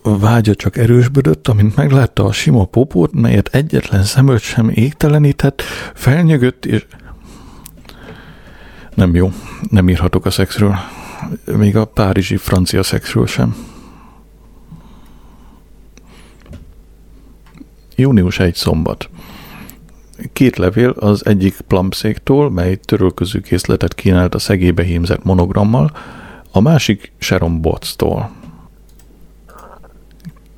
[0.02, 5.62] Vágya csak erősbödött, amint meglátta a sima popót, melyet egyetlen szemölt sem égtelenített,
[5.94, 6.86] felnyögött és...
[8.94, 9.32] Nem jó,
[9.70, 10.74] nem írhatok a szexről.
[11.44, 13.56] Még a párizsi francia szexről sem.
[17.96, 19.08] Június egy szombat.
[20.32, 25.90] Két levél az egyik Plumpszéktól, mely törölköző készletet kínált a szegébe hímzett monogrammal,
[26.52, 28.39] a másik Sharon Botts-tól.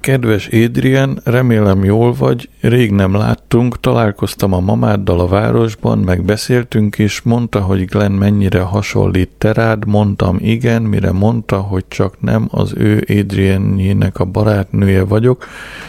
[0.03, 7.21] Kedves Adrian, remélem jól vagy, rég nem láttunk, találkoztam a mamáddal a városban, megbeszéltünk is,
[7.23, 13.07] mondta, hogy Glenn mennyire hasonlít terád, mondtam igen, mire mondta, hogy csak nem az ő
[13.09, 15.47] Adrianjének a barátnője vagyok,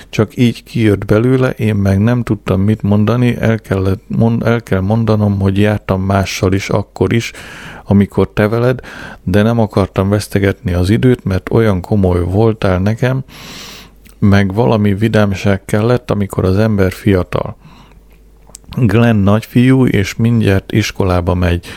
[0.09, 4.82] csak így kijött belőle, én meg nem tudtam mit mondani, el, kellett, mond, el kell
[4.82, 7.32] mondanom, hogy jártam mással is akkor is,
[7.84, 8.80] amikor te veled,
[9.24, 13.24] de nem akartam vesztegetni az időt, mert olyan komoly voltál nekem,
[14.24, 17.55] meg valami vidámság kellett, amikor az ember fiatal.
[18.78, 21.67] Glenn nagyfiú, és mindjárt iskolába megy.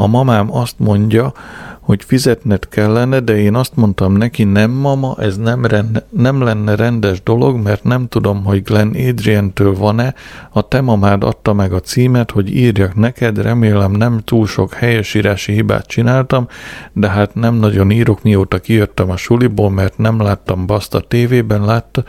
[0.00, 1.32] A mamám azt mondja,
[1.80, 6.74] hogy fizetned kellene, de én azt mondtam neki, nem mama, ez nem, rende, nem lenne
[6.74, 10.14] rendes dolog, mert nem tudom, hogy Glenn Adrian-től van-e,
[10.50, 15.52] a te mamád adta meg a címet, hogy írjak neked, remélem nem túl sok helyesírási
[15.52, 16.48] hibát csináltam,
[16.92, 21.64] de hát nem nagyon írok, mióta kijöttem a suliból, mert nem láttam baszt a tévében,
[21.64, 22.04] látta,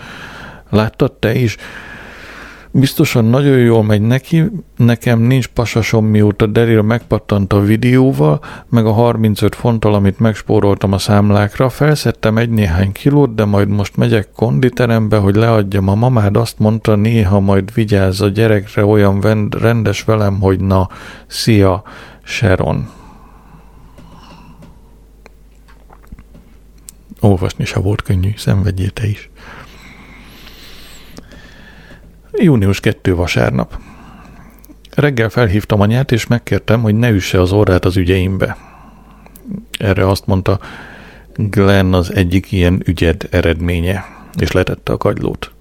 [0.69, 1.57] láttad te is?
[2.71, 4.43] Biztosan nagyon jól megy neki,
[4.75, 8.39] nekem nincs pasasom mióta Daryl megpattant a videóval,
[8.69, 14.31] meg a 35 fonttal, amit megspóroltam a számlákra, felszettem egy-néhány kilót, de majd most megyek
[14.35, 20.39] konditerembe, hogy leadjam a mamád, azt mondta, néha majd vigyázz a gyerekre olyan rendes velem,
[20.39, 20.89] hogy na,
[21.27, 21.83] szia,
[22.23, 22.89] Sharon.
[27.19, 29.29] Olvasni se volt könnyű, szenvedjél te is.
[32.31, 33.79] Június 2 vasárnap.
[34.95, 38.57] Reggel felhívtam anyát, és megkértem, hogy ne üsse az orrát az ügyeimbe.
[39.79, 40.59] Erre azt mondta,
[41.35, 44.05] Glenn az egyik ilyen ügyed eredménye,
[44.39, 45.51] és letette a kagylót.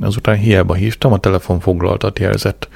[0.00, 2.68] Azután hiába hívtam, a telefon foglaltat jelzett.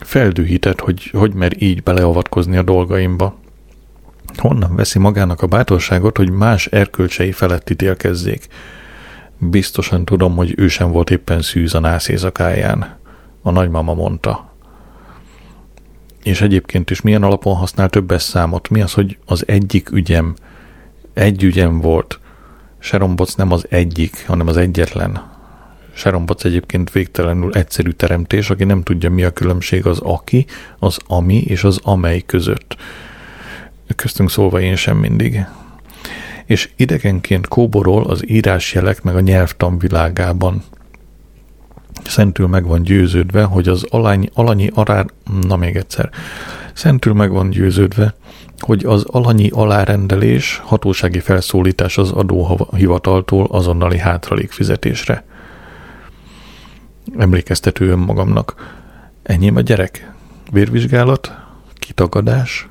[0.00, 3.38] Feldühített, hogy hogy mer így beleavatkozni a dolgaimba.
[4.36, 8.48] Honnan veszi magának a bátorságot, hogy más erkölcsei felett ítélkezzék?
[9.50, 12.96] Biztosan tudom, hogy ő sem volt éppen szűz a nász éjszakáján.
[13.42, 14.50] A nagymama mondta.
[16.22, 18.68] És egyébként is milyen alapon használ többes számot?
[18.68, 20.34] Mi az, hogy az egyik ügyem,
[21.12, 22.20] egy ügyem volt.
[22.78, 25.30] Sharon nem az egyik, hanem az egyetlen.
[25.92, 30.46] Sharon egyébként végtelenül egyszerű teremtés, aki nem tudja, mi a különbség az aki,
[30.78, 32.76] az ami és az amely között.
[33.96, 35.44] Köztünk szólva én sem mindig
[36.46, 40.62] és idegenként kóborol az írásjelek meg a nyelvtan világában.
[42.04, 45.06] Szentül meg van győződve, hogy az alanyi, alanyi arár...
[45.40, 46.10] Na még egyszer.
[46.72, 48.14] Szentül meg van győződve,
[48.58, 55.24] hogy az alanyi alárendelés hatósági felszólítás az adóhivataltól azonnali hátralék fizetésre.
[57.18, 58.74] Emlékeztető önmagamnak.
[59.22, 60.10] Enyém a gyerek.
[60.50, 61.34] Vérvizsgálat,
[61.74, 62.68] kitagadás,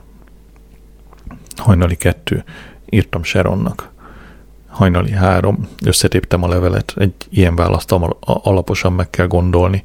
[1.55, 2.43] hajnali kettő
[2.92, 3.89] írtam Sharonnak.
[4.68, 9.84] Hajnali három, összetéptem a levelet, egy ilyen választ alaposan meg kell gondolni.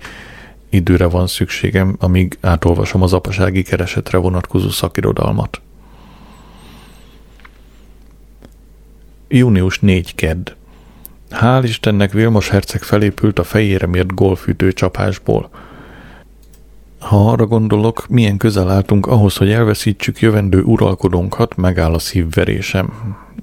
[0.71, 5.61] Időre van szükségem, amíg átolvasom az apasági keresetre vonatkozó szakirodalmat.
[9.29, 10.51] Június 4 kedd.
[11.31, 15.51] Hál' Istennek Vilmos herceg felépült a fejére mért golfütő csapásból–
[17.07, 22.93] ha arra gondolok, milyen közel álltunk ahhoz, hogy elveszítsük jövendő uralkodónkat, megáll a szívverésem.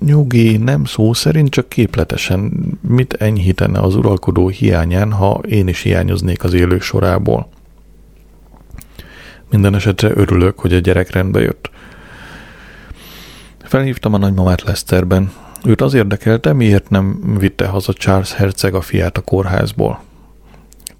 [0.06, 2.52] Nyugi, nem szó szerint, csak képletesen.
[2.82, 7.48] Mit enyhítene az uralkodó hiányán, ha én is hiányoznék az élők sorából?
[9.50, 11.70] Minden esetre örülök, hogy a gyerek rendbe jött.
[13.64, 15.32] Felhívtam a nagymamát Leszterben.
[15.66, 20.02] Őt az érdekelte, miért nem vitte haza Charles herceg a fiát a kórházból.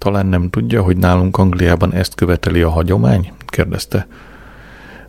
[0.04, 3.32] Talán nem tudja, hogy nálunk Angliában ezt követeli a hagyomány?
[3.46, 4.06] kérdezte.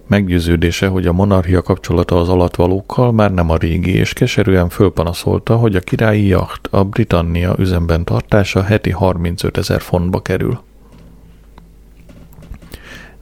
[0.08, 5.76] Meggyőződése, hogy a monarchia kapcsolata az alatvalókkal már nem a régi, és keserűen fölpanaszolta, hogy
[5.76, 10.60] a királyi jacht a Britannia üzemben tartása heti 35 ezer fontba kerül.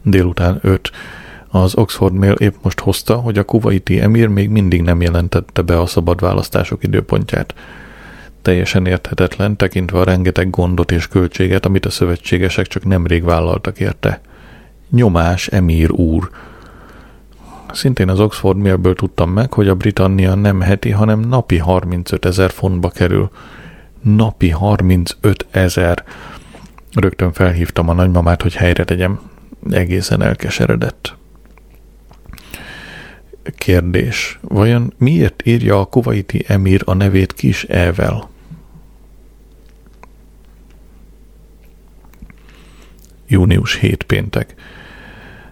[0.04, 0.92] Délután 5.
[1.48, 5.80] Az Oxford Mail épp most hozta, hogy a kuwaiti emír még mindig nem jelentette be
[5.80, 7.54] a szabad választások időpontját.
[8.44, 14.22] Teljesen érthetetlen, tekintve a rengeteg gondot és költséget, amit a szövetségesek csak nemrég vállaltak érte.
[14.89, 16.30] Nyomás, emír úr.
[17.72, 22.52] Szintén az Oxford Mailből tudtam meg, hogy a Britannia nem heti, hanem napi 35 ezer
[22.52, 23.30] fontba kerül.
[24.02, 26.04] Napi 35 ezer.
[26.94, 29.20] Rögtön felhívtam a nagymamát, hogy helyre tegyem.
[29.70, 31.16] Egészen elkeseredett.
[33.58, 34.39] Kérdés.
[34.41, 38.32] Vajon miért írja a kuwaiti emír a nevét kis evel?
[43.28, 44.56] Június 7 péntek.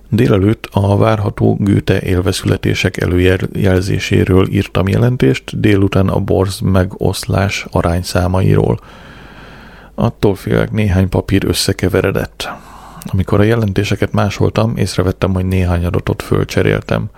[0.10, 8.80] Délelőtt a várható Gőte élveszületések előjelzéséről írtam jelentést, délután a borz megoszlás arányszámairól.
[9.96, 12.50] Attól félek néhány papír összekeveredett.
[13.06, 17.10] Amikor a jelentéseket másoltam, észrevettem, hogy néhány adatot fölcseréltem.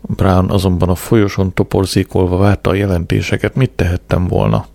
[0.00, 4.66] Brown azonban a folyosón toporzékolva várta a jelentéseket, mit tehettem volna?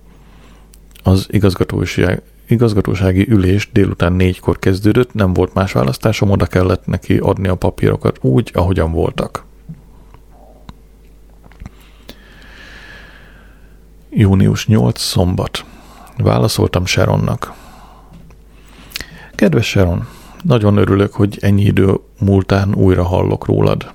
[1.03, 7.47] Az igazgatóság, igazgatósági ülés délután négykor kezdődött, nem volt más választásom, oda kellett neki adni
[7.47, 9.43] a papírokat úgy, ahogyan voltak.
[14.09, 14.99] Június 8.
[14.99, 15.65] szombat.
[16.17, 17.53] Válaszoltam Sharonnak.
[19.35, 20.07] Kedves Sharon,
[20.43, 23.93] nagyon örülök, hogy ennyi idő múltán újra hallok rólad.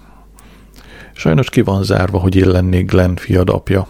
[1.12, 3.86] Sajnos ki van zárva, hogy én lennék Glenn fiad apja.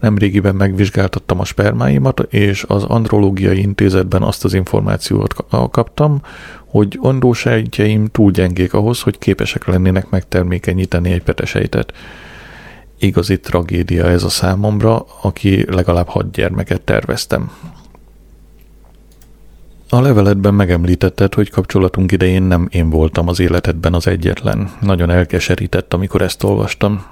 [0.00, 5.34] Nemrégiben megvizsgáltattam a spermáimat, és az Andrológiai Intézetben azt az információt
[5.70, 6.20] kaptam,
[6.64, 11.92] hogy andrósejtjeim túl gyengék ahhoz, hogy képesek lennének megtermékenyíteni egy petesejtet.
[12.98, 17.50] Igazi tragédia ez a számomra, aki legalább hat gyermeket terveztem.
[19.88, 24.70] A leveletben megemlítetted, hogy kapcsolatunk idején nem én voltam az életedben az egyetlen.
[24.80, 27.04] Nagyon elkeserített, amikor ezt olvastam.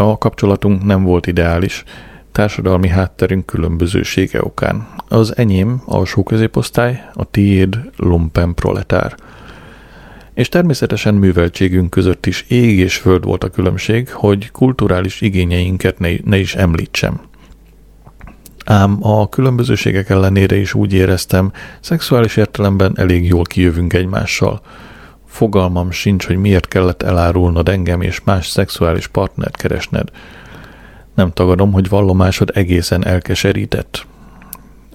[0.00, 1.84] A kapcsolatunk nem volt ideális,
[2.32, 4.88] társadalmi hátterünk különbözősége okán.
[5.08, 9.14] Az enyém alsó középosztály, a tiéd lumpen proletár.
[10.34, 16.08] És természetesen műveltségünk között is ég és föld volt a különbség, hogy kulturális igényeinket ne,
[16.24, 17.20] ne is említsem.
[18.64, 24.60] Ám a különbözőségek ellenére is úgy éreztem, szexuális értelemben elég jól kijövünk egymással.
[25.28, 30.08] Fogalmam sincs, hogy miért kellett elárulnod engem és más szexuális partnert keresned.
[31.14, 34.06] Nem tagadom, hogy vallomásod egészen elkeserített.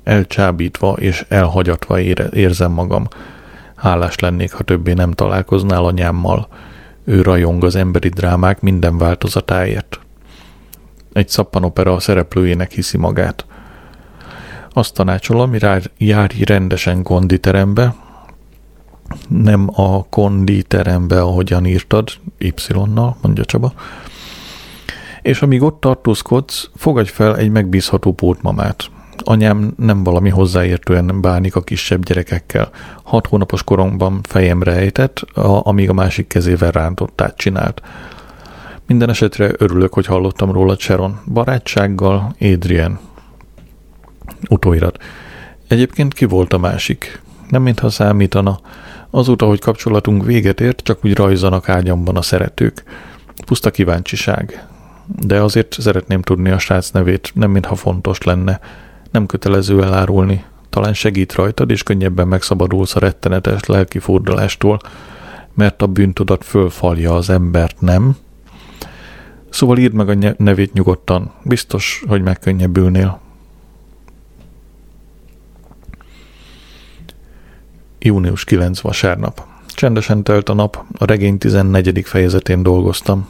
[0.03, 3.07] Elcsábítva és elhagyatva ére, érzem magam.
[3.75, 6.47] Hálás lennék, ha többé nem találkoznál anyámmal.
[7.03, 9.99] Ő rajong az emberi drámák minden változatáért.
[11.13, 13.45] Egy szappanopera szereplőjének hiszi magát.
[14.73, 15.55] Azt tanácsolom,
[15.97, 17.95] járj rendesen konditerembe,
[19.27, 23.73] nem a konditerembe, ahogyan írtad, Y-nal, mondja Csaba,
[25.21, 28.89] és amíg ott tartózkodsz, fogadj fel egy megbízható pótmamát.
[29.17, 32.69] Anyám nem valami hozzáértően bánik a kisebb gyerekekkel.
[33.03, 35.25] Hat hónapos koromban fejemre ejtett,
[35.61, 37.81] amíg a másik kezével rántottát csinált.
[38.87, 41.19] Minden esetre örülök, hogy hallottam róla Sharon.
[41.33, 42.99] Barátsággal, Adrian.
[44.49, 44.97] Utóirat.
[45.67, 47.21] Egyébként ki volt a másik?
[47.49, 48.59] Nem mintha számítana.
[49.15, 52.83] Azóta, hogy kapcsolatunk véget ért, csak úgy rajzanak ágyamban a szeretők.
[53.45, 54.67] Puszta kíváncsiság
[55.05, 58.59] de azért szeretném tudni a srác nevét, nem mintha fontos lenne.
[59.11, 60.43] Nem kötelező elárulni.
[60.69, 64.79] Talán segít rajtad, és könnyebben megszabadulsz a rettenetes lelki fordulástól,
[65.53, 68.15] mert a bűntudat fölfalja az embert, nem?
[69.49, 71.31] Szóval írd meg a nevét nyugodtan.
[71.43, 73.21] Biztos, hogy megkönnyebbülnél.
[78.05, 79.45] Június 9 vasárnap.
[79.67, 82.01] Csendesen telt a nap, a regény 14.
[82.05, 83.29] fejezetén dolgoztam.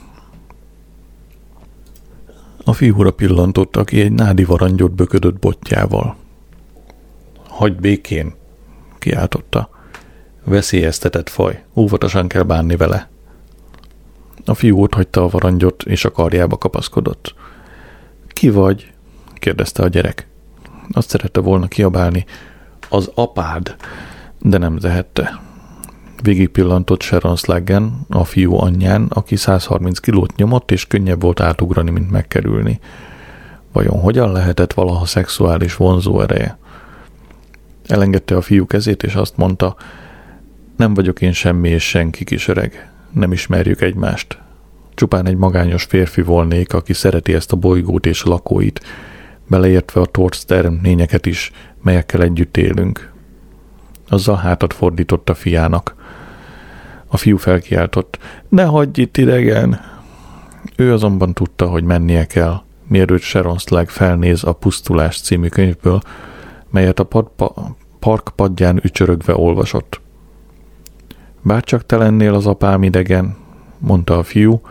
[2.66, 6.16] A fiúra pillantott, aki egy nádi varangyot böködött botjával.
[7.48, 8.34] Hagy békén,
[9.00, 9.70] kiáltotta.
[10.44, 13.10] Veszélyeztetett faj, óvatosan kell bánni vele.
[14.46, 17.36] A fiú ott hagyta a varangyot, és a karjába kapaszkodott.
[18.28, 18.92] Ki vagy?
[19.34, 20.28] kérdezte a gyerek.
[20.92, 22.26] Azt szerette volna kiabálni.
[22.90, 23.76] Az apád,
[24.44, 25.42] de nem tehette.
[26.22, 31.92] Végig pillantott Sharon Slaggen, a fiú anyján, aki 130 kilót nyomott, és könnyebb volt átugrani,
[31.92, 32.80] mint megkerülni.
[33.72, 36.58] Vajon hogyan lehetett valaha szexuális vonzó ereje?
[37.88, 39.76] Elengedte a fiú kezét, és azt mondta,
[40.78, 42.92] nem vagyok én semmi és senki kis öreg.
[43.12, 44.38] Nem ismerjük egymást.
[44.94, 48.82] Csupán egy magányos férfi volnék, aki szereti ezt a bolygót és lakóit,
[49.48, 53.13] beleértve a torz teremtményeket is, melyekkel együtt élünk.
[54.10, 55.96] Azzal hátat fordított a fiának.
[57.08, 59.80] A fiú felkiáltott, ne hagyj itt idegen!
[60.76, 66.02] Ő azonban tudta, hogy mennie kell, mielőtt Sharon Slag felnéz a Pusztulás című könyvből,
[66.70, 70.02] melyet a padpa, park padján ücsörögve olvasott.
[71.42, 73.36] Bárcsak te lennél az apám idegen,
[73.78, 74.62] mondta a fiú,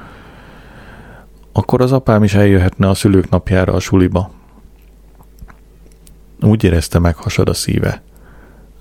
[1.53, 4.31] akkor az apám is eljöhetne a szülők napjára a suliba.
[6.41, 8.03] Úgy érezte meg hasad a szíve.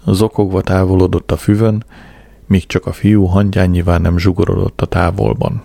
[0.05, 1.83] Zokogva távolodott a füvön,
[2.45, 5.63] míg csak a fiú hangyánnyiván nem zsugorodott a távolban.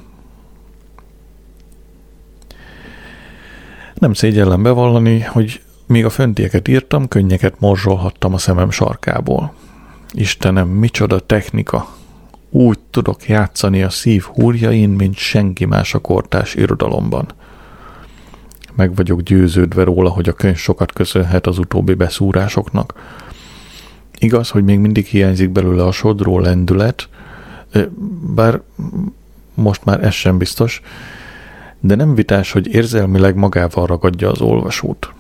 [3.95, 9.53] Nem szégyellem bevallani, hogy míg a föntieket írtam, könnyeket morzsolhattam a szemem sarkából.
[10.13, 11.95] Istenem, micsoda technika!
[12.51, 17.27] Úgy tudok játszani a szív húrjain, mint senki más a kortás irodalomban.
[18.75, 22.95] Meg vagyok győződve róla, hogy a könyv sokat köszönhet az utóbbi beszúrásoknak.
[24.19, 27.09] Igaz, hogy még mindig hiányzik belőle a sodró lendület,
[28.35, 28.61] bár
[29.55, 30.81] most már ez sem biztos,
[31.81, 35.13] de nem vitás, hogy érzelmileg magával ragadja az olvasót.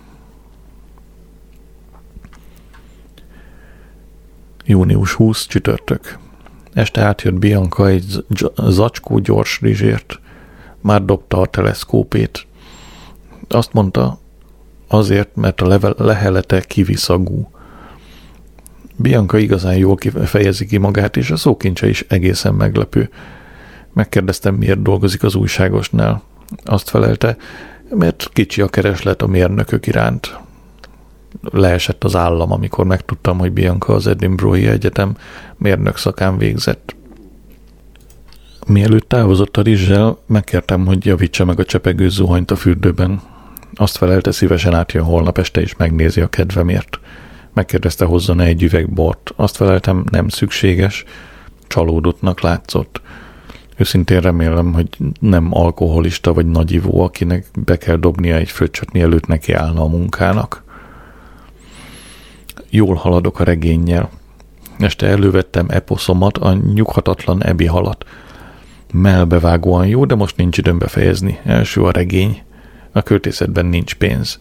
[4.64, 6.18] Június 20 csütörtök.
[6.72, 8.24] Este átjött Bianca egy
[8.56, 10.20] zacskó gyors rizsért.
[10.80, 12.46] Már dobta a teleszkópét.
[13.48, 14.18] Azt mondta,
[14.88, 17.50] azért, mert a level, lehelete kiviszagú.
[18.96, 23.10] Bianca igazán jól fejezi ki magát, és a szókincse is egészen meglepő.
[23.92, 26.22] Megkérdeztem, miért dolgozik az újságosnál.
[26.64, 27.36] Azt felelte,
[27.90, 30.38] mert kicsi a kereslet a mérnökök iránt.
[31.42, 35.16] Leesett az állam, amikor megtudtam, hogy Bianca az Edinburghi Egyetem
[35.56, 36.96] mérnök szakán végzett.
[38.66, 43.20] Mielőtt távozott a rizssel, megkértem, hogy javítsa meg a csepegő zuhanyt a fürdőben.
[43.74, 46.98] Azt felelte, szívesen átjön holnap este, és megnézi a kedvemért.
[47.56, 49.32] Megkérdezte, hozzon egy üveg bort.
[49.36, 51.04] Azt feleltem, nem szükséges.
[51.66, 53.00] Csalódottnak látszott.
[53.76, 54.88] Őszintén remélem, hogy
[55.20, 60.62] nem alkoholista vagy nagyivó, akinek be kell dobnia egy fröccsöt, mielőtt neki állna a munkának.
[62.70, 64.10] Jól haladok a regénnyel.
[64.78, 68.04] Este elővettem eposzomat, a nyughatatlan ebi halat.
[68.92, 71.38] Melbevágóan jó, de most nincs időm befejezni.
[71.44, 72.42] Első a regény.
[72.92, 74.40] A költészetben nincs pénz.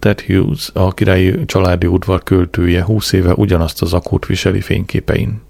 [0.00, 5.40] Ted Hughes, a királyi családi udvar költője, húsz éve ugyanazt az akut viseli fényképein.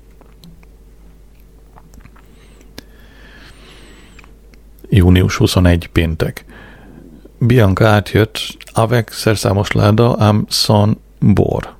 [4.89, 6.45] Június 21 péntek.
[7.39, 8.39] Bianca átjött,
[8.73, 11.75] avec szerszámos láda, ám son bor.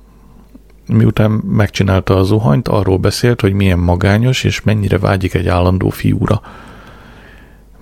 [0.87, 6.41] Miután megcsinálta a zuhanyt, arról beszélt, hogy milyen magányos és mennyire vágyik egy állandó fiúra.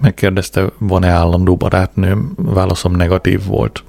[0.01, 3.83] Megkérdezte, van-e állandó barátnőm, válaszom negatív volt.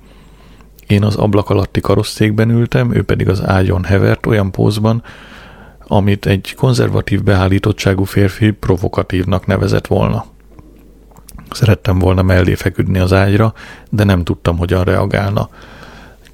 [0.90, 5.02] Én az ablak alatti karosszékben ültem, ő pedig az ágyon hevert olyan pózban,
[5.86, 10.24] amit egy konzervatív beállítottságú férfi provokatívnak nevezett volna.
[11.50, 13.54] Szerettem volna mellé feküdni az ágyra,
[13.90, 15.48] de nem tudtam, hogyan reagálna.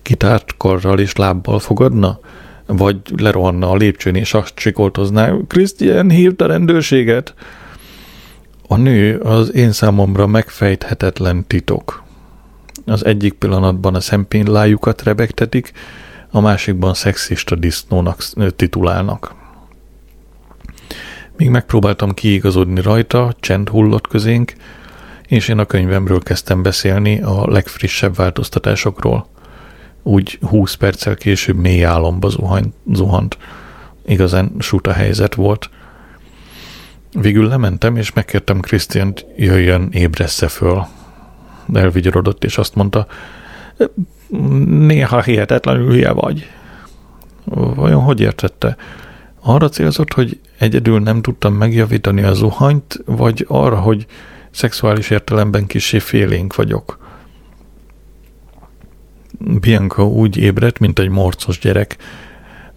[0.02, 2.18] Kitárt karral és lábbal fogadna?
[2.66, 7.34] Vagy lerohanna a lépcsőn és azt csikoltozná, Christian, hívta a rendőrséget?
[8.68, 12.05] A nő az én számomra megfejthetetlen titok.
[12.86, 15.72] Az egyik pillanatban a szempénlájukat rebegtetik,
[16.30, 18.22] a másikban szexista disznónak
[18.56, 19.34] titulálnak.
[21.36, 24.52] Míg megpróbáltam kiigazodni rajta, csend hullott közénk,
[25.26, 29.26] és én a könyvemről kezdtem beszélni a legfrissebb változtatásokról.
[30.02, 32.28] Úgy 20 perccel később mély álomba
[32.92, 33.38] zuhant.
[34.06, 35.70] Igazán suta helyzet volt.
[37.12, 40.86] Végül lementem, és megkértem Krisztiánt, jöjjön, ébressze föl.
[41.72, 43.06] Elvigyorodott, és azt mondta,
[44.66, 46.50] néha hihetetlenül hülye vagy.
[47.54, 48.76] Vajon hogy értette?
[49.40, 54.06] Arra célzott, hogy egyedül nem tudtam megjavítani a zuhanyt, vagy arra, hogy
[54.50, 56.98] szexuális értelemben kisé félénk vagyok.
[59.38, 61.96] Bianca úgy ébredt, mint egy morcos gyerek.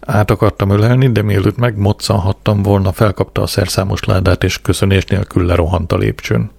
[0.00, 5.92] Át akartam ölelni, de mielőtt megmoccanhattam volna, felkapta a szerszámos ládát, és köszönés nélkül lerohant
[5.92, 6.50] a lépcsőn.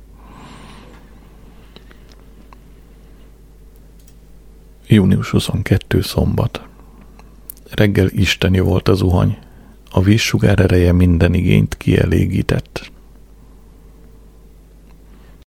[4.94, 6.02] Június 22.
[6.02, 6.62] szombat.
[7.70, 9.38] Reggel isteni volt az uhany.
[9.92, 12.92] A vízsugár ereje minden igényt kielégített.